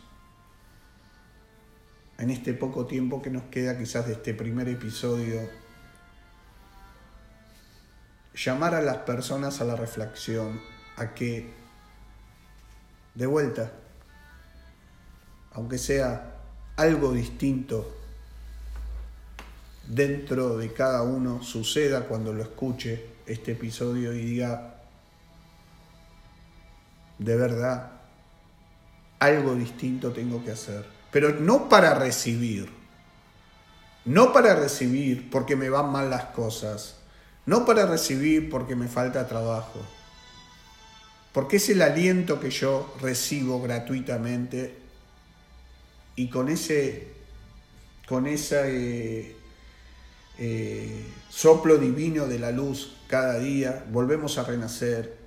en 2.18 2.30
este 2.30 2.54
poco 2.54 2.86
tiempo 2.86 3.22
que 3.22 3.30
nos 3.30 3.44
queda 3.44 3.78
quizás 3.78 4.08
de 4.08 4.13
este 4.13 4.34
primer 4.34 4.70
episodio, 4.70 5.50
llamar 8.34 8.76
a 8.76 8.82
las 8.82 8.98
personas 8.98 9.60
a 9.62 9.65
la 9.65 9.76
reflexión, 9.76 10.62
a 10.96 11.13
que, 11.13 11.52
de 13.15 13.26
vuelta, 13.26 13.74
aunque 15.52 15.78
sea 15.78 16.38
algo 16.78 17.12
distinto 17.12 17.98
dentro 19.88 20.58
de 20.58 20.72
cada 20.72 21.02
uno, 21.02 21.42
suceda 21.44 22.08
cuando 22.08 22.32
lo 22.32 22.44
escuche 22.44 23.18
este 23.30 23.52
episodio 23.52 24.13
y 24.13 24.26
diga, 24.26 24.76
de 27.20 27.36
verdad, 27.36 27.92
algo 29.20 29.56
distinto 29.56 30.12
tengo 30.12 30.44
que 30.44 30.52
hacer. 30.52 30.86
Pero 31.12 31.39
no 31.39 31.70
para 31.70 31.94
recibir, 31.94 32.70
no 34.06 34.34
para 34.34 34.56
recibir 34.56 35.30
porque 35.30 35.56
me 35.56 35.70
van 35.70 35.92
mal 35.92 36.10
las 36.10 36.26
cosas, 36.26 36.98
no 37.46 37.65
para 37.65 37.86
recibir 37.86 38.50
porque 38.50 38.76
me 38.76 38.88
falta 38.88 39.28
trabajo, 39.28 39.80
porque 41.34 41.58
es 41.58 41.70
el 41.70 41.82
aliento 41.82 42.39
que 42.39 42.50
yo 42.50 42.96
recibo 43.02 43.62
gratuitamente 43.62 44.78
y 46.15 46.30
con 46.30 46.50
ese, 46.50 47.08
con 48.08 48.28
ese 48.28 49.36
eh, 50.38 51.06
soplo 51.30 51.78
divino 51.78 52.28
de 52.28 52.39
la 52.39 52.52
luz 52.52 52.98
cada 53.08 53.39
día, 53.39 53.86
volvemos 53.92 54.38
a 54.38 54.44
renacer 54.44 55.18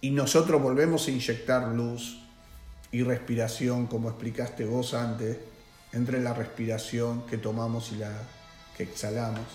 y 0.00 0.10
nosotros 0.10 0.60
volvemos 0.60 1.06
a 1.06 1.10
inyectar 1.10 1.68
luz 1.68 2.18
y 2.90 3.02
respiración, 3.02 3.86
como 3.86 4.08
explicaste 4.08 4.64
vos 4.64 4.94
antes, 4.94 5.38
entre 5.92 6.20
la 6.20 6.34
respiración 6.34 7.26
que 7.26 7.38
tomamos 7.38 7.92
y 7.92 7.96
la 7.96 8.12
que 8.76 8.82
exhalamos. 8.82 9.46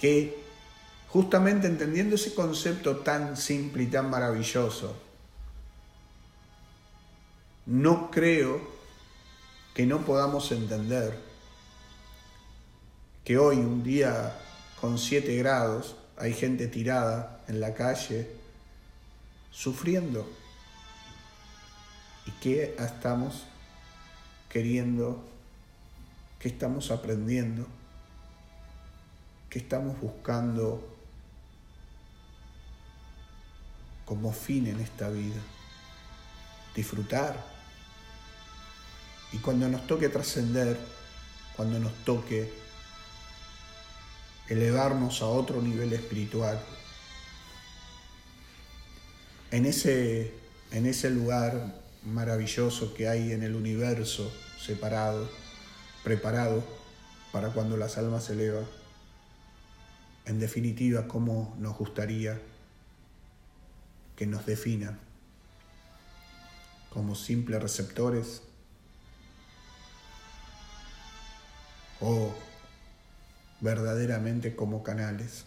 Que 0.00 0.42
justamente 1.08 1.66
entendiendo 1.66 2.14
ese 2.14 2.34
concepto 2.34 2.98
tan 2.98 3.36
simple 3.36 3.82
y 3.84 3.86
tan 3.86 4.08
maravilloso, 4.08 4.96
no 7.66 8.10
creo 8.10 8.60
que 9.74 9.86
no 9.86 10.00
podamos 10.00 10.50
entender 10.52 11.29
que 13.24 13.38
hoy, 13.38 13.56
un 13.56 13.82
día 13.82 14.36
con 14.80 14.98
7 14.98 15.36
grados, 15.36 15.96
hay 16.16 16.34
gente 16.34 16.68
tirada 16.68 17.40
en 17.48 17.60
la 17.60 17.74
calle 17.74 18.28
sufriendo. 19.50 20.26
¿Y 22.26 22.30
qué 22.42 22.76
estamos 22.78 23.44
queriendo? 24.48 25.22
¿Qué 26.38 26.48
estamos 26.48 26.90
aprendiendo? 26.90 27.66
¿Qué 29.48 29.58
estamos 29.58 30.00
buscando 30.00 30.96
como 34.04 34.32
fin 34.32 34.66
en 34.66 34.80
esta 34.80 35.08
vida? 35.08 35.40
Disfrutar. 36.74 37.44
Y 39.32 39.38
cuando 39.38 39.68
nos 39.68 39.86
toque 39.86 40.08
trascender, 40.08 40.78
cuando 41.56 41.78
nos 41.78 41.92
toque 42.04 42.59
elevarnos 44.50 45.22
a 45.22 45.26
otro 45.26 45.62
nivel 45.62 45.92
espiritual, 45.92 46.60
en 49.52 49.64
ese, 49.64 50.34
en 50.72 50.86
ese 50.86 51.10
lugar 51.10 51.80
maravilloso 52.04 52.92
que 52.94 53.08
hay 53.08 53.32
en 53.32 53.42
el 53.42 53.54
universo 53.54 54.32
separado, 54.60 55.30
preparado 56.02 56.64
para 57.32 57.50
cuando 57.50 57.76
las 57.76 57.96
almas 57.96 58.24
se 58.24 58.32
elevan. 58.32 58.66
En 60.26 60.38
definitiva, 60.38 61.06
cómo 61.08 61.56
nos 61.58 61.78
gustaría 61.78 62.40
que 64.16 64.26
nos 64.26 64.46
definan 64.46 64.98
como 66.90 67.14
simples 67.14 67.62
receptores 67.62 68.42
o 72.00 72.34
verdaderamente 73.60 74.54
como 74.54 74.82
canales. 74.82 75.44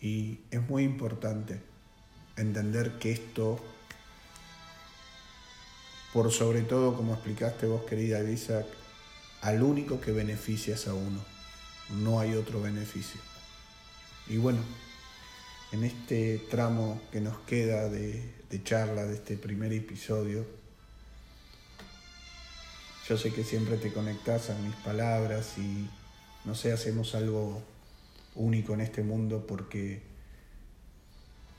Y 0.00 0.40
es 0.50 0.60
muy 0.68 0.84
importante 0.84 1.60
entender 2.36 2.98
que 2.98 3.12
esto, 3.12 3.58
por 6.12 6.30
sobre 6.30 6.62
todo, 6.62 6.96
como 6.96 7.14
explicaste 7.14 7.66
vos, 7.66 7.84
querida 7.84 8.22
Isaac, 8.22 8.66
al 9.40 9.62
único 9.62 10.00
que 10.00 10.12
beneficia 10.12 10.74
es 10.74 10.86
a 10.88 10.94
uno. 10.94 11.20
No 12.02 12.20
hay 12.20 12.34
otro 12.34 12.60
beneficio. 12.60 13.20
Y 14.28 14.36
bueno, 14.38 14.60
en 15.72 15.84
este 15.84 16.38
tramo 16.50 17.00
que 17.12 17.20
nos 17.20 17.38
queda 17.40 17.88
de, 17.88 18.32
de 18.50 18.62
charla, 18.62 19.04
de 19.04 19.14
este 19.14 19.36
primer 19.36 19.72
episodio, 19.72 20.46
yo 23.08 23.18
sé 23.18 23.32
que 23.32 23.44
siempre 23.44 23.76
te 23.76 23.92
conectas 23.92 24.48
a 24.48 24.58
mis 24.58 24.74
palabras 24.76 25.58
y 25.58 25.88
no 26.46 26.54
sé, 26.54 26.72
hacemos 26.72 27.14
algo 27.14 27.62
único 28.34 28.72
en 28.72 28.80
este 28.80 29.02
mundo 29.02 29.46
porque 29.46 30.02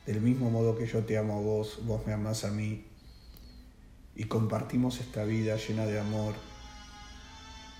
del 0.07 0.21
mismo 0.21 0.49
modo 0.49 0.75
que 0.75 0.87
yo 0.87 1.03
te 1.03 1.17
amo 1.17 1.37
a 1.37 1.41
vos, 1.41 1.85
vos 1.85 2.05
me 2.07 2.13
amás 2.13 2.45
a 2.45 2.51
mí 2.51 2.85
y 4.15 4.23
compartimos 4.23 4.99
esta 4.99 5.23
vida 5.23 5.55
llena 5.57 5.85
de 5.85 5.99
amor 5.99 6.33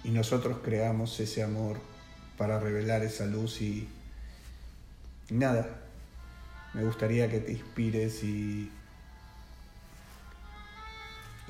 y 0.04 0.10
nosotros 0.10 0.60
creamos 0.64 1.20
ese 1.20 1.42
amor 1.42 1.78
para 2.38 2.60
revelar 2.60 3.02
esa 3.04 3.26
luz 3.26 3.62
y, 3.62 3.88
nada, 5.32 5.82
me 6.76 6.84
gustaría 6.84 7.32
que 7.32 7.40
te 7.40 7.54
inspires 7.54 8.24
y 8.24 8.70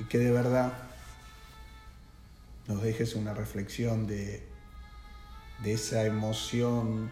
que 0.08 0.18
de 0.18 0.30
verdad 0.30 0.85
nos 2.68 2.82
dejes 2.82 3.14
una 3.14 3.32
reflexión 3.32 4.06
de, 4.06 4.42
de 5.62 5.72
esa 5.72 6.04
emoción 6.04 7.10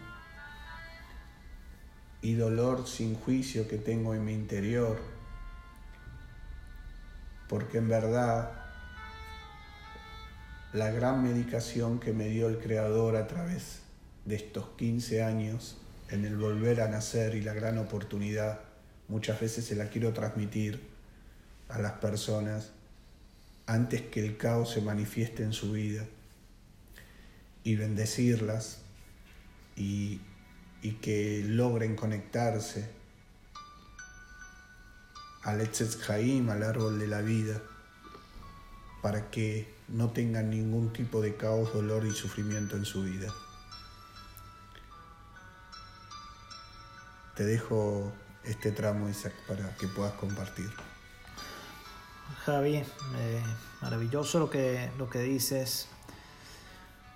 y 2.23 2.35
dolor 2.35 2.87
sin 2.89 3.15
juicio 3.15 3.69
que 3.69 3.79
tengo 3.79 4.15
en 4.15 4.25
mi 4.25 4.33
interior, 4.33 4.99
porque 7.49 7.79
en 7.79 7.89
verdad 7.89 8.53
la 10.73 10.91
gran 10.91 11.23
medicación 11.23 12.01
que 12.01 12.13
me 12.13 12.29
dio 12.29 12.49
el 12.49 12.59
Creador 12.59 13.15
a 13.15 13.29
través 13.29 13.83
de 14.25 14.35
estos 14.35 14.71
15 14.77 15.23
años 15.23 15.77
en 16.11 16.25
el 16.25 16.37
volver 16.37 16.81
a 16.81 16.89
nacer 16.89 17.35
y 17.35 17.43
la 17.43 17.55
gran 17.55 17.79
oportunidad, 17.79 18.61
muchas 19.09 19.41
veces 19.41 19.65
se 19.67 19.77
la 19.77 19.89
quiero 19.89 20.13
transmitir 20.13 20.81
a 21.69 21.79
las 21.79 21.93
personas 21.93 22.73
antes 23.67 24.03
que 24.03 24.25
el 24.25 24.37
caos 24.37 24.71
se 24.73 24.81
manifieste 24.81 25.43
en 25.43 25.53
su 25.53 25.73
vida 25.73 26.07
y 27.63 27.77
bendecirlas 27.77 28.83
y 29.77 30.21
y 30.85 30.93
que 30.97 31.43
logren 31.47 31.97
conectarse 31.97 32.91
al 35.43 35.63
Etzetz 35.63 36.11
Haim, 36.11 36.51
al 36.51 36.63
árbol 36.63 36.99
de 36.99 37.07
la 37.07 37.23
vida, 37.23 37.59
para 39.01 39.31
que 39.31 39.75
no 39.89 40.11
tengan 40.11 40.51
ningún 40.51 40.93
tipo 40.93 41.23
de 41.23 41.37
caos, 41.37 41.73
dolor 41.73 42.05
y 42.05 42.11
sufrimiento 42.11 42.77
en 42.77 42.85
su 42.85 43.03
vida. 43.03 43.33
Te 47.35 47.47
dejo 47.47 48.13
este 48.45 48.71
tramo, 48.71 49.09
Isaac, 49.09 49.33
para 49.49 49.75
que 49.79 49.89
puedas 49.89 50.13
compartir. 50.13 50.69
Javi, 52.45 52.77
eh, 52.77 53.43
maravilloso 53.81 54.39
lo 54.39 54.51
que, 54.51 54.91
lo 54.99 55.09
que 55.09 55.21
dices. 55.21 55.89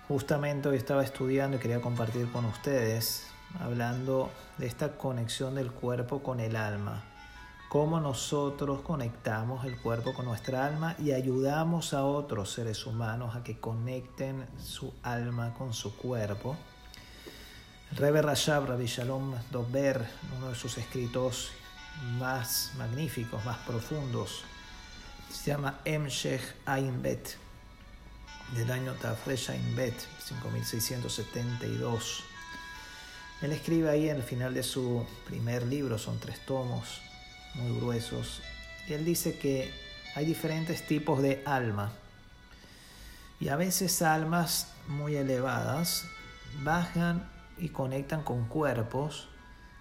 Justamente 0.07 0.69
hoy 0.69 0.77
estaba 0.77 1.03
estudiando 1.03 1.57
y 1.57 1.59
quería 1.59 1.81
compartir 1.81 2.31
con 2.31 2.45
ustedes 2.45 3.27
hablando 3.59 4.31
de 4.57 4.67
esta 4.67 4.97
conexión 4.97 5.55
del 5.55 5.71
cuerpo 5.71 6.21
con 6.21 6.39
el 6.39 6.55
alma, 6.55 7.03
cómo 7.69 7.99
nosotros 7.99 8.81
conectamos 8.81 9.65
el 9.65 9.79
cuerpo 9.79 10.13
con 10.13 10.25
nuestra 10.25 10.65
alma 10.65 10.95
y 10.99 11.11
ayudamos 11.11 11.93
a 11.93 12.03
otros 12.03 12.51
seres 12.51 12.85
humanos 12.85 13.35
a 13.35 13.43
que 13.43 13.59
conecten 13.59 14.47
su 14.57 14.93
alma 15.03 15.53
con 15.53 15.73
su 15.73 15.95
cuerpo. 15.95 16.57
El 17.91 17.97
Rebbe 17.97 18.21
Rashab, 18.21 18.67
Rabbi 18.67 18.85
Shalom 18.85 19.33
Dober, 19.51 20.07
uno 20.37 20.49
de 20.49 20.55
sus 20.55 20.77
escritos 20.77 21.51
más 22.19 22.73
magníficos, 22.77 23.43
más 23.45 23.57
profundos, 23.59 24.43
se 25.31 25.51
llama 25.51 25.79
Emshech 25.85 26.41
Ain 26.65 27.01
Bet, 27.01 27.35
del 28.55 28.71
año 28.71 28.93
Tafresh 28.93 29.51
Ain 29.51 29.75
Bet, 29.75 29.93
5672 30.23 32.23
Él 33.41 33.51
escribe 33.51 33.89
ahí 33.89 34.09
en 34.09 34.17
el 34.17 34.23
final 34.23 34.53
de 34.53 34.63
su 34.63 35.05
primer 35.25 35.63
libro, 35.63 35.97
son 35.97 36.19
tres 36.19 36.45
tomos 36.45 37.01
muy 37.53 37.79
gruesos, 37.79 38.41
él 38.87 39.05
dice 39.05 39.37
que 39.37 39.71
hay 40.15 40.25
diferentes 40.25 40.85
tipos 40.85 41.21
de 41.21 41.43
alma. 41.45 41.91
Y 43.39 43.49
a 43.49 43.55
veces 43.55 44.01
almas 44.01 44.67
muy 44.87 45.15
elevadas 45.15 46.05
bajan 46.63 47.29
y 47.57 47.69
conectan 47.69 48.23
con 48.23 48.47
cuerpos, 48.47 49.29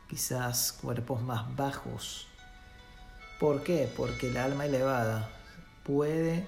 quizás 0.09 0.73
cuerpos 0.73 1.23
más 1.23 1.57
bajos. 1.57 2.29
¿Por 3.41 3.63
qué? 3.63 3.91
Porque 3.97 4.29
el 4.29 4.37
alma 4.37 4.67
elevada 4.67 5.31
puede 5.89 6.45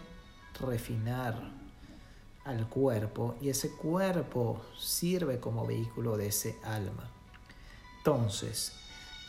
refinar 0.60 1.34
al 2.44 2.68
cuerpo 2.68 3.36
y 3.40 3.48
ese 3.48 3.70
cuerpo 3.70 4.60
sirve 4.78 5.40
como 5.40 5.66
vehículo 5.66 6.18
de 6.18 6.26
ese 6.26 6.58
alma. 6.62 7.08
Entonces, 7.96 8.72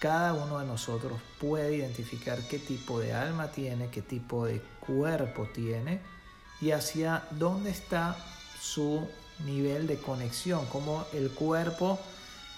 cada 0.01 0.33
uno 0.33 0.59
de 0.59 0.67
nosotros 0.67 1.13
puede 1.39 1.77
identificar 1.77 2.45
qué 2.49 2.59
tipo 2.59 2.99
de 2.99 3.13
alma 3.13 3.53
tiene, 3.53 3.89
qué 3.89 4.01
tipo 4.01 4.45
de 4.45 4.61
cuerpo 4.85 5.47
tiene 5.53 6.01
y 6.59 6.71
hacia 6.71 7.23
dónde 7.31 7.69
está 7.69 8.17
su 8.59 9.07
nivel 9.45 9.87
de 9.87 9.97
conexión, 9.97 10.65
cómo 10.65 11.05
el 11.13 11.31
cuerpo 11.31 11.97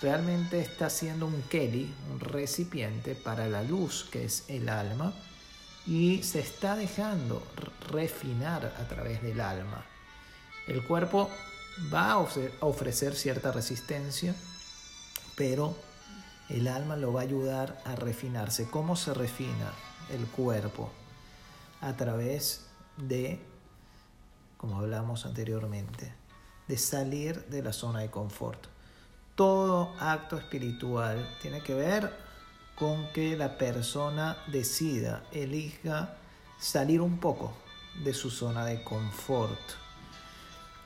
realmente 0.01 0.59
está 0.59 0.89
siendo 0.89 1.27
un 1.27 1.43
Kelly, 1.43 1.93
un 2.11 2.19
recipiente 2.19 3.13
para 3.13 3.47
la 3.47 3.61
luz 3.61 4.07
que 4.11 4.25
es 4.25 4.45
el 4.47 4.69
alma 4.69 5.13
y 5.85 6.23
se 6.23 6.39
está 6.39 6.75
dejando 6.75 7.43
refinar 7.89 8.73
a 8.79 8.87
través 8.87 9.21
del 9.21 9.41
alma. 9.41 9.85
El 10.67 10.83
cuerpo 10.83 11.29
va 11.93 12.11
a 12.11 12.17
ofrecer 12.17 13.15
cierta 13.15 13.51
resistencia, 13.51 14.33
pero 15.35 15.75
el 16.49 16.67
alma 16.67 16.95
lo 16.95 17.11
va 17.11 17.21
a 17.21 17.23
ayudar 17.23 17.81
a 17.85 17.95
refinarse. 17.95 18.69
¿Cómo 18.69 18.95
se 18.95 19.13
refina 19.13 19.73
el 20.11 20.25
cuerpo? 20.27 20.91
A 21.81 21.93
través 21.97 22.67
de, 22.97 23.41
como 24.57 24.79
hablamos 24.79 25.25
anteriormente, 25.25 26.13
de 26.67 26.77
salir 26.77 27.45
de 27.47 27.61
la 27.61 27.73
zona 27.73 27.99
de 27.99 28.09
confort. 28.09 28.67
Todo 29.35 29.93
acto 29.99 30.37
espiritual 30.37 31.37
tiene 31.41 31.61
que 31.61 31.73
ver 31.73 32.22
con 32.77 33.07
que 33.13 33.37
la 33.37 33.57
persona 33.57 34.37
decida, 34.47 35.23
elija 35.31 36.17
salir 36.59 37.01
un 37.01 37.19
poco 37.19 37.53
de 38.03 38.13
su 38.13 38.29
zona 38.29 38.65
de 38.65 38.83
confort 38.83 39.59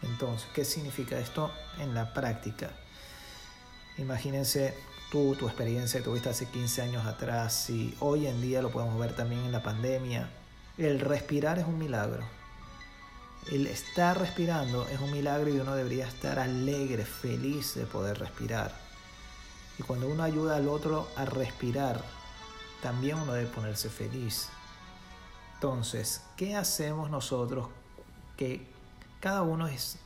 entonces, 0.03 0.47
¿qué 0.53 0.63
significa 0.63 1.17
esto 1.19 1.51
en 1.79 1.93
la 1.93 2.13
práctica? 2.13 2.69
Imagínense 3.97 4.75
tú, 5.11 5.35
tu 5.35 5.47
experiencia 5.47 5.99
que 5.99 6.05
tuviste 6.05 6.29
hace 6.29 6.45
15 6.47 6.81
años 6.83 7.05
atrás 7.05 7.69
y 7.69 7.95
hoy 7.99 8.27
en 8.27 8.41
día 8.41 8.61
lo 8.61 8.71
podemos 8.71 8.99
ver 8.99 9.15
también 9.15 9.41
en 9.41 9.51
la 9.51 9.63
pandemia. 9.63 10.29
El 10.77 10.99
respirar 10.99 11.57
es 11.57 11.65
un 11.65 11.79
milagro. 11.79 12.23
El 13.51 13.65
estar 13.65 14.19
respirando 14.19 14.87
es 14.89 14.99
un 14.99 15.11
milagro 15.11 15.49
y 15.49 15.59
uno 15.59 15.73
debería 15.73 16.07
estar 16.07 16.37
alegre, 16.37 17.05
feliz 17.05 17.75
de 17.75 17.85
poder 17.85 18.19
respirar. 18.19 18.86
Y 19.79 19.83
cuando 19.83 20.07
uno 20.07 20.23
ayuda 20.23 20.55
al 20.55 20.67
otro 20.67 21.07
a 21.15 21.25
respirar, 21.25 22.03
también 22.81 23.17
uno 23.17 23.33
debe 23.33 23.49
ponerse 23.49 23.89
feliz. 23.89 24.49
Entonces, 25.55 26.21
¿qué 26.35 26.55
hacemos 26.55 27.09
nosotros 27.09 27.67
que 28.35 28.65
cada 29.19 29.41
uno 29.41 29.67
es 29.67 29.97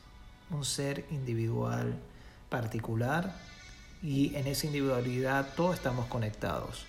un 0.49 0.65
ser 0.65 1.05
individual, 1.11 1.95
particular, 2.49 3.36
y 4.01 4.36
en 4.36 4.47
esa 4.47 4.67
individualidad 4.67 5.53
todos 5.55 5.76
estamos 5.76 6.07
conectados. 6.07 6.86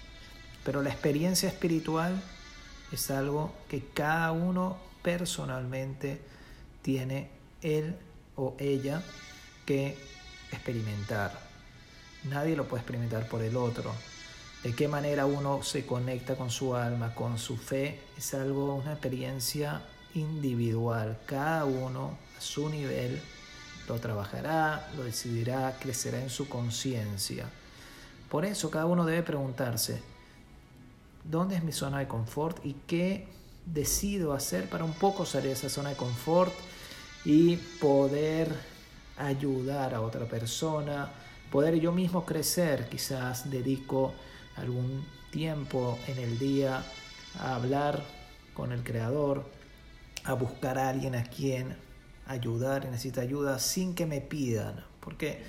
Pero 0.64 0.82
la 0.82 0.90
experiencia 0.90 1.48
espiritual 1.48 2.22
es 2.90 3.10
algo 3.10 3.52
que 3.68 3.84
cada 3.86 4.32
uno 4.32 4.76
personalmente 5.02 6.20
tiene 6.82 7.30
él 7.60 7.96
o 8.36 8.54
ella 8.58 9.02
que 9.66 9.98
experimentar. 10.52 11.51
Nadie 12.24 12.56
lo 12.56 12.66
puede 12.66 12.82
experimentar 12.82 13.28
por 13.28 13.42
el 13.42 13.56
otro. 13.56 13.92
De 14.62 14.74
qué 14.74 14.86
manera 14.86 15.26
uno 15.26 15.62
se 15.62 15.84
conecta 15.84 16.36
con 16.36 16.50
su 16.50 16.76
alma, 16.76 17.14
con 17.14 17.36
su 17.38 17.56
fe, 17.56 18.00
es 18.16 18.32
algo, 18.34 18.76
una 18.76 18.92
experiencia 18.92 19.82
individual. 20.14 21.18
Cada 21.26 21.64
uno 21.64 22.16
a 22.38 22.40
su 22.40 22.68
nivel 22.68 23.20
lo 23.88 23.98
trabajará, 23.98 24.88
lo 24.96 25.02
decidirá, 25.02 25.76
crecerá 25.80 26.20
en 26.20 26.30
su 26.30 26.48
conciencia. 26.48 27.48
Por 28.30 28.44
eso 28.44 28.70
cada 28.70 28.86
uno 28.86 29.04
debe 29.04 29.24
preguntarse, 29.24 30.00
¿dónde 31.24 31.56
es 31.56 31.64
mi 31.64 31.72
zona 31.72 31.98
de 31.98 32.06
confort 32.06 32.64
y 32.64 32.74
qué 32.86 33.26
decido 33.66 34.32
hacer 34.32 34.68
para 34.68 34.84
un 34.84 34.94
poco 34.94 35.26
salir 35.26 35.48
de 35.48 35.54
esa 35.54 35.68
zona 35.68 35.90
de 35.90 35.96
confort 35.96 36.52
y 37.24 37.56
poder 37.56 38.54
ayudar 39.16 39.94
a 39.94 40.00
otra 40.00 40.24
persona, 40.24 41.10
poder 41.52 41.78
yo 41.78 41.92
mismo 41.92 42.24
crecer, 42.24 42.88
quizás 42.88 43.50
dedico 43.50 44.14
algún 44.56 45.06
tiempo 45.30 45.98
en 46.08 46.18
el 46.18 46.38
día 46.38 46.82
a 47.38 47.54
hablar 47.54 48.02
con 48.54 48.72
el 48.72 48.82
Creador, 48.82 49.44
a 50.24 50.32
buscar 50.32 50.78
a 50.78 50.88
alguien 50.88 51.14
a 51.14 51.24
quien 51.24 51.76
ayudar 52.26 52.86
necesita 52.86 53.20
ayuda 53.20 53.58
sin 53.58 53.94
que 53.94 54.06
me 54.06 54.20
pidan. 54.20 54.84
Porque 55.00 55.42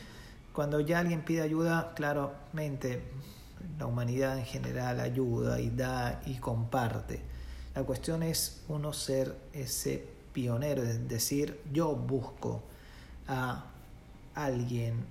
cuando 0.52 0.80
ya 0.80 1.00
alguien 1.00 1.24
pide 1.24 1.42
ayuda, 1.42 1.94
claramente 1.96 3.02
la 3.80 3.86
humanidad 3.86 4.38
en 4.38 4.46
general 4.46 5.00
ayuda 5.00 5.60
y 5.60 5.70
da 5.70 6.22
y 6.26 6.36
comparte. 6.36 7.22
La 7.76 7.84
cuestión 7.84 8.24
es 8.24 8.62
uno 8.68 8.94
ser 8.94 9.36
ese 9.54 10.06
pionero, 10.34 10.84
es 10.84 11.08
decir, 11.08 11.60
yo 11.72 11.96
busco 11.96 12.62
a 13.28 13.66
alguien, 14.36 15.06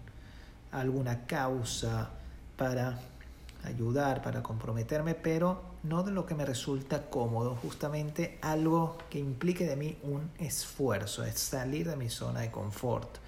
alguna 0.73 1.27
causa 1.27 2.11
para 2.57 2.99
ayudar, 3.65 4.23
para 4.23 4.43
comprometerme, 4.43 5.15
pero 5.15 5.63
no 5.85 6.03
de 6.03 6.11
lo 6.13 6.27
que 6.27 6.35
me 6.35 6.45
resulta 6.45 7.09
cómodo, 7.09 7.57
justamente 7.57 8.39
algo 8.43 8.99
que 9.09 9.19
implique 9.19 9.67
de 9.67 9.77
mí 9.77 9.99
un 10.03 10.31
esfuerzo, 10.39 11.25
es 11.25 11.39
salir 11.39 11.89
de 11.89 11.97
mi 11.97 12.09
zona 12.09 12.41
de 12.41 12.51
confort. 12.51 13.19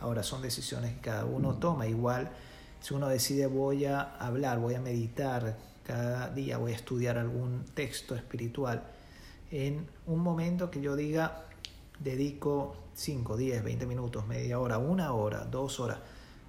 Ahora 0.00 0.22
son 0.22 0.42
decisiones 0.42 0.94
que 0.94 1.00
cada 1.00 1.24
uno 1.24 1.54
toma, 1.54 1.86
igual 1.86 2.30
si 2.80 2.92
uno 2.92 3.08
decide 3.08 3.46
voy 3.46 3.86
a 3.86 4.02
hablar, 4.18 4.58
voy 4.58 4.74
a 4.74 4.80
meditar, 4.80 5.56
cada 5.84 6.28
día 6.28 6.58
voy 6.58 6.72
a 6.72 6.76
estudiar 6.76 7.16
algún 7.16 7.64
texto 7.74 8.14
espiritual, 8.14 8.82
en 9.50 9.88
un 10.06 10.20
momento 10.20 10.70
que 10.70 10.80
yo 10.80 10.94
diga 10.94 11.46
dedico 11.98 12.76
5, 12.94 13.36
10, 13.36 13.64
20 13.64 13.86
minutos, 13.86 14.26
media 14.26 14.58
hora, 14.58 14.78
una 14.78 15.14
hora, 15.14 15.44
dos 15.44 15.80
horas, 15.80 15.98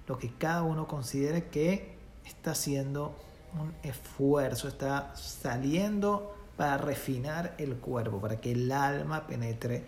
lo 0.06 0.18
que 0.18 0.32
cada 0.34 0.62
uno 0.62 0.86
considere 0.86 1.48
que 1.48 1.96
está 2.24 2.52
haciendo 2.52 3.16
un 3.60 3.74
esfuerzo, 3.82 4.68
está 4.68 5.14
saliendo 5.16 6.34
para 6.56 6.78
refinar 6.78 7.54
el 7.58 7.76
cuerpo, 7.76 8.20
para 8.20 8.40
que 8.40 8.52
el 8.52 8.70
alma 8.72 9.26
penetre 9.26 9.84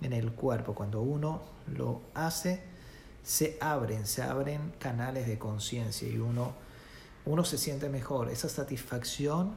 en 0.00 0.12
el 0.12 0.32
cuerpo. 0.32 0.74
Cuando 0.74 1.02
uno 1.02 1.42
lo 1.74 2.00
hace, 2.14 2.62
se 3.22 3.56
abren, 3.60 4.06
se 4.06 4.22
abren 4.22 4.72
canales 4.78 5.26
de 5.26 5.38
conciencia 5.38 6.08
y 6.08 6.18
uno, 6.18 6.52
uno 7.24 7.44
se 7.44 7.58
siente 7.58 7.88
mejor. 7.88 8.30
Esa 8.30 8.48
satisfacción 8.48 9.54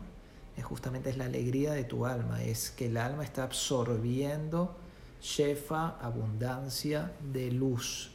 es 0.55 0.63
justamente 0.63 1.09
es 1.09 1.18
la 1.18 1.26
alegría 1.26 1.74
de 1.74 1.84
tu 1.84 2.05
alma, 2.05 2.43
es 2.43 2.72
que 2.72 2.86
el 2.88 2.97
alma 2.97 3.24
está 3.24 3.43
absorbiendo 3.43 4.76
shefa, 5.22 5.97
abundancia 5.99 7.13
de 7.34 7.51
luz. 7.51 8.14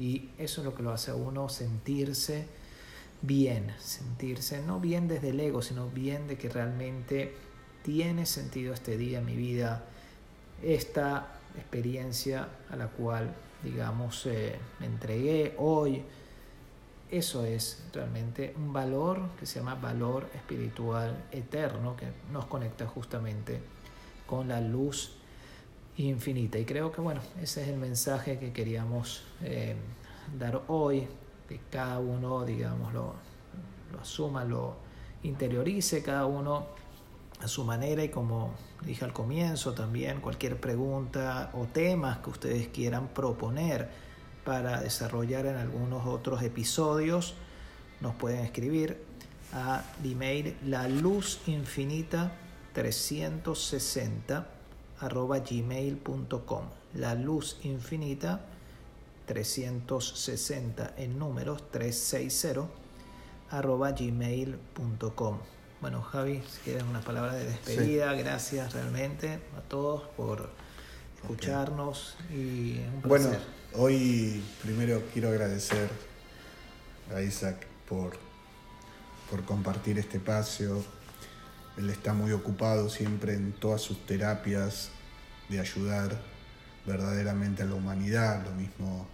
Y 0.00 0.30
eso 0.38 0.62
es 0.62 0.64
lo 0.64 0.74
que 0.74 0.82
lo 0.82 0.92
hace 0.92 1.10
a 1.10 1.14
uno 1.14 1.50
sentirse 1.50 2.46
bien, 3.20 3.74
sentirse 3.78 4.62
no 4.62 4.80
bien 4.80 5.08
desde 5.08 5.28
el 5.28 5.38
ego, 5.38 5.60
sino 5.60 5.90
bien 5.90 6.26
de 6.26 6.38
que 6.38 6.48
realmente 6.48 7.34
tiene 7.82 8.24
sentido 8.24 8.72
este 8.72 8.96
día 8.96 9.18
en 9.18 9.26
mi 9.26 9.36
vida, 9.36 9.84
esta 10.62 11.38
experiencia 11.54 12.48
a 12.70 12.76
la 12.76 12.88
cual, 12.88 13.34
digamos, 13.62 14.24
eh, 14.24 14.58
me 14.78 14.86
entregué 14.86 15.54
hoy. 15.58 16.02
Eso 17.10 17.44
es 17.44 17.84
realmente 17.92 18.54
un 18.56 18.72
valor 18.72 19.20
que 19.38 19.44
se 19.44 19.58
llama 19.58 19.74
valor 19.74 20.30
espiritual 20.34 21.24
eterno, 21.30 21.94
que 21.94 22.06
nos 22.32 22.46
conecta 22.46 22.86
justamente 22.86 23.60
con 24.26 24.48
la 24.48 24.62
luz 24.62 25.19
infinita. 25.96 26.58
Y 26.58 26.64
creo 26.64 26.92
que, 26.92 27.00
bueno, 27.00 27.20
ese 27.42 27.62
es 27.62 27.68
el 27.68 27.76
mensaje 27.76 28.38
que 28.38 28.52
queríamos 28.52 29.22
eh, 29.42 29.76
dar 30.38 30.62
hoy 30.68 31.06
que 31.48 31.60
cada 31.70 31.98
uno, 31.98 32.44
digamos, 32.44 32.94
lo, 32.94 33.14
asuma, 34.00 34.44
lo 34.44 34.76
interiorice, 35.22 36.02
cada 36.02 36.26
uno 36.26 36.66
a 37.40 37.48
su 37.48 37.64
manera 37.64 38.04
y 38.04 38.08
como 38.10 38.54
dije 38.84 39.04
al 39.04 39.12
comienzo 39.12 39.74
también, 39.74 40.20
cualquier 40.20 40.60
pregunta 40.60 41.50
o 41.54 41.64
temas 41.64 42.18
que 42.18 42.30
ustedes 42.30 42.68
quieran 42.68 43.08
proponer 43.08 43.88
para 44.44 44.80
desarrollar 44.80 45.46
en 45.46 45.56
algunos 45.56 46.06
otros 46.06 46.42
episodios, 46.42 47.34
nos 48.00 48.14
pueden 48.14 48.44
escribir 48.44 49.02
a 49.52 49.82
email 50.04 50.56
la 50.64 50.86
luz 50.88 51.40
infinita 51.46 52.32
360 52.74 54.36
arroba 54.36 54.59
gmail.com 55.08 56.64
la 56.94 57.14
luz 57.14 57.58
infinita 57.62 58.40
360 59.26 60.94
en 60.96 61.18
números 61.18 61.70
360 61.70 62.68
arroba 63.50 63.92
gmail.com 63.92 65.38
bueno 65.80 66.02
Javi 66.02 66.42
si 66.48 66.60
quieres 66.64 66.82
una 66.82 67.00
palabra 67.00 67.34
de 67.34 67.44
despedida 67.44 68.12
gracias 68.14 68.72
realmente 68.74 69.40
a 69.56 69.60
todos 69.68 70.02
por 70.16 70.50
escucharnos 71.22 72.16
y 72.30 72.80
un 72.94 73.02
bueno 73.04 73.30
hoy 73.74 74.42
primero 74.62 75.02
quiero 75.12 75.28
agradecer 75.28 75.88
a 77.14 77.22
Isaac 77.22 77.66
por 77.88 78.18
por 79.30 79.44
compartir 79.44 79.98
este 79.98 80.16
espacio 80.16 80.82
él 81.80 81.88
está 81.88 82.12
muy 82.12 82.32
ocupado 82.32 82.90
siempre 82.90 83.32
en 83.32 83.52
todas 83.52 83.80
sus 83.80 84.04
terapias 84.04 84.90
de 85.48 85.60
ayudar 85.60 86.20
verdaderamente 86.86 87.62
a 87.62 87.66
la 87.66 87.74
humanidad, 87.74 88.44
lo 88.44 88.52
mismo 88.52 89.08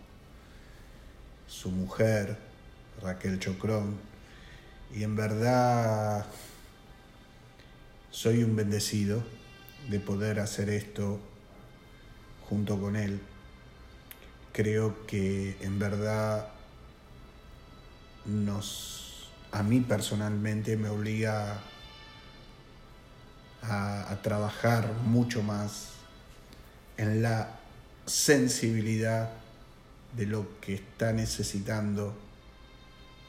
su 1.47 1.71
mujer, 1.71 2.37
Raquel 3.01 3.39
Chocrón, 3.39 3.97
y 4.93 5.05
en 5.05 5.15
verdad 5.15 6.27
soy 8.11 8.43
un 8.43 8.57
bendecido 8.57 9.23
de 9.89 10.01
poder 10.01 10.41
hacer 10.41 10.69
esto 10.69 11.21
junto 12.49 12.81
con 12.81 12.97
él. 12.97 13.21
Creo 14.53 15.07
que 15.07 15.57
en 15.61 15.79
verdad 15.79 16.49
nos, 18.25 19.31
a 19.53 19.63
mí 19.63 19.81
personalmente 19.83 20.77
me 20.77 20.89
obliga 20.89 21.63
a, 23.69 24.19
trabajar 24.23 24.93
mucho 25.05 25.43
más 25.43 25.91
en 26.97 27.23
la 27.23 27.59
sensibilidad 28.07 29.31
de 30.17 30.27
lo 30.27 30.61
que 30.61 30.75
está 30.75 31.13
necesitando 31.13 32.15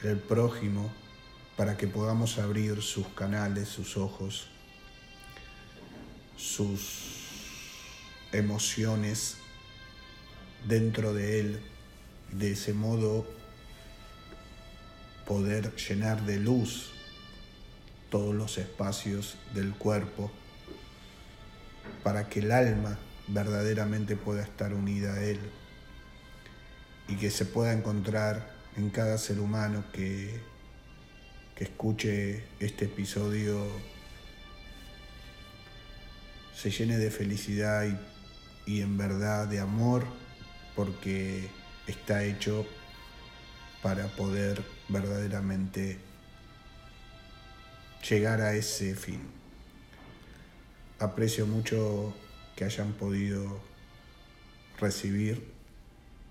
el 0.04 0.18
prójimo 0.18 0.92
para 1.56 1.76
que 1.76 1.88
podamos 1.88 2.38
abrir 2.38 2.82
sus 2.82 3.08
canales, 3.10 3.68
sus 3.68 3.98
ojos, 3.98 4.48
sus 6.38 7.28
emociones 8.32 9.38
dentro 10.68 11.14
de 11.14 11.40
él, 11.40 11.60
de 12.32 12.52
ese 12.52 12.74
modo 12.74 13.26
poder 15.26 15.76
llenar 15.76 16.26
de 16.26 16.40
luz 16.40 16.97
todos 18.10 18.34
los 18.34 18.58
espacios 18.58 19.38
del 19.54 19.74
cuerpo 19.74 20.32
para 22.04 22.30
que 22.30 22.40
el 22.40 22.52
alma 22.52 22.98
verdaderamente 23.28 24.16
pueda 24.16 24.44
estar 24.44 24.74
unida 24.74 25.14
a 25.14 25.24
Él 25.24 25.40
y 27.08 27.16
que 27.16 27.30
se 27.30 27.46
pueda 27.46 27.74
encontrar 27.74 28.56
en 28.76 28.90
cada 28.90 29.18
ser 29.18 29.40
humano 29.40 29.84
que, 29.92 30.40
que 31.56 31.66
escuche 31.66 32.44
este 32.60 32.86
episodio 32.86 33.66
se 36.56 36.72
llene 36.72 36.98
de 36.98 37.12
felicidad 37.12 37.86
y, 37.86 38.72
y 38.72 38.82
en 38.82 38.98
verdad 38.98 39.48
de 39.48 39.60
amor 39.60 40.06
porque 40.76 41.50
está 41.88 42.24
hecho 42.24 42.66
para 43.82 44.08
poder 44.08 44.64
verdaderamente 44.90 46.00
llegar 48.10 48.42
a 48.42 48.54
ese 48.54 48.96
fin. 48.96 49.22
Aprecio 51.00 51.46
mucho 51.46 52.14
que 52.56 52.64
hayan 52.64 52.94
podido 52.94 53.60
recibir 54.80 55.52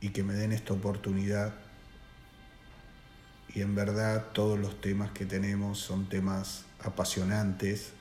y 0.00 0.10
que 0.10 0.22
me 0.22 0.34
den 0.34 0.52
esta 0.52 0.72
oportunidad. 0.72 1.54
Y 3.54 3.60
en 3.60 3.74
verdad 3.74 4.28
todos 4.32 4.58
los 4.58 4.80
temas 4.80 5.10
que 5.10 5.26
tenemos 5.26 5.78
son 5.78 6.08
temas 6.08 6.64
apasionantes, 6.80 7.92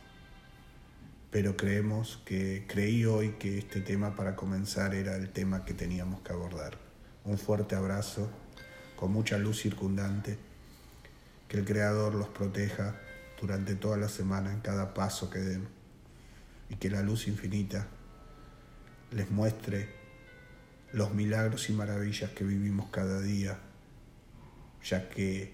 pero 1.32 1.58
creemos 1.58 2.22
que 2.26 2.66
creí 2.68 3.06
hoy 3.06 3.32
que 3.40 3.58
este 3.58 3.82
tema 3.82 4.16
para 4.16 4.36
comenzar 4.36 4.96
era 4.96 5.16
el 5.16 5.30
tema 5.30 5.66
que 5.66 5.74
teníamos 5.74 6.22
que 6.22 6.32
abordar. 6.32 6.78
Un 7.26 7.38
fuerte 7.38 7.76
abrazo, 7.76 8.30
con 8.96 9.12
mucha 9.12 9.38
luz 9.38 9.62
circundante, 9.62 10.38
que 11.48 11.58
el 11.58 11.66
Creador 11.66 12.16
los 12.16 12.30
proteja 12.30 12.96
durante 13.40 13.76
toda 13.76 13.98
la 13.98 14.10
semana 14.10 14.52
en 14.52 14.62
cada 14.62 14.94
paso 14.94 15.30
que 15.30 15.40
den 15.40 15.68
y 16.70 16.76
que 16.76 16.90
la 16.90 17.02
luz 17.02 17.28
infinita 17.28 17.88
les 19.12 19.30
muestre 19.32 19.90
los 20.94 21.14
milagros 21.14 21.70
y 21.70 21.74
maravillas 21.74 22.32
que 22.32 22.44
vivimos 22.44 22.88
cada 22.90 23.20
día, 23.22 23.58
ya 24.84 25.10
que 25.10 25.54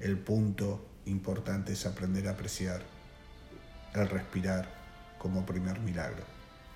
el 0.00 0.18
punto 0.18 0.84
importante 1.06 1.72
es 1.72 1.86
aprender 1.86 2.28
a 2.28 2.32
apreciar 2.32 2.82
el 3.94 4.08
respirar 4.08 4.68
como 5.18 5.46
primer 5.46 5.80
milagro. 5.80 6.22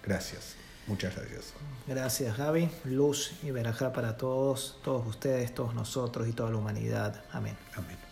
Gracias, 0.02 0.56
muchas 0.86 1.14
gracias. 1.14 1.54
Gracias 1.86 2.36
Gaby, 2.36 2.70
luz 2.84 3.32
y 3.42 3.50
verajá 3.50 3.92
para 3.92 4.16
todos, 4.16 4.80
todos 4.82 5.06
ustedes, 5.06 5.54
todos 5.54 5.74
nosotros 5.74 6.28
y 6.28 6.32
toda 6.32 6.50
la 6.50 6.56
humanidad. 6.56 7.22
Amén. 7.32 7.56
Amén. 7.74 8.11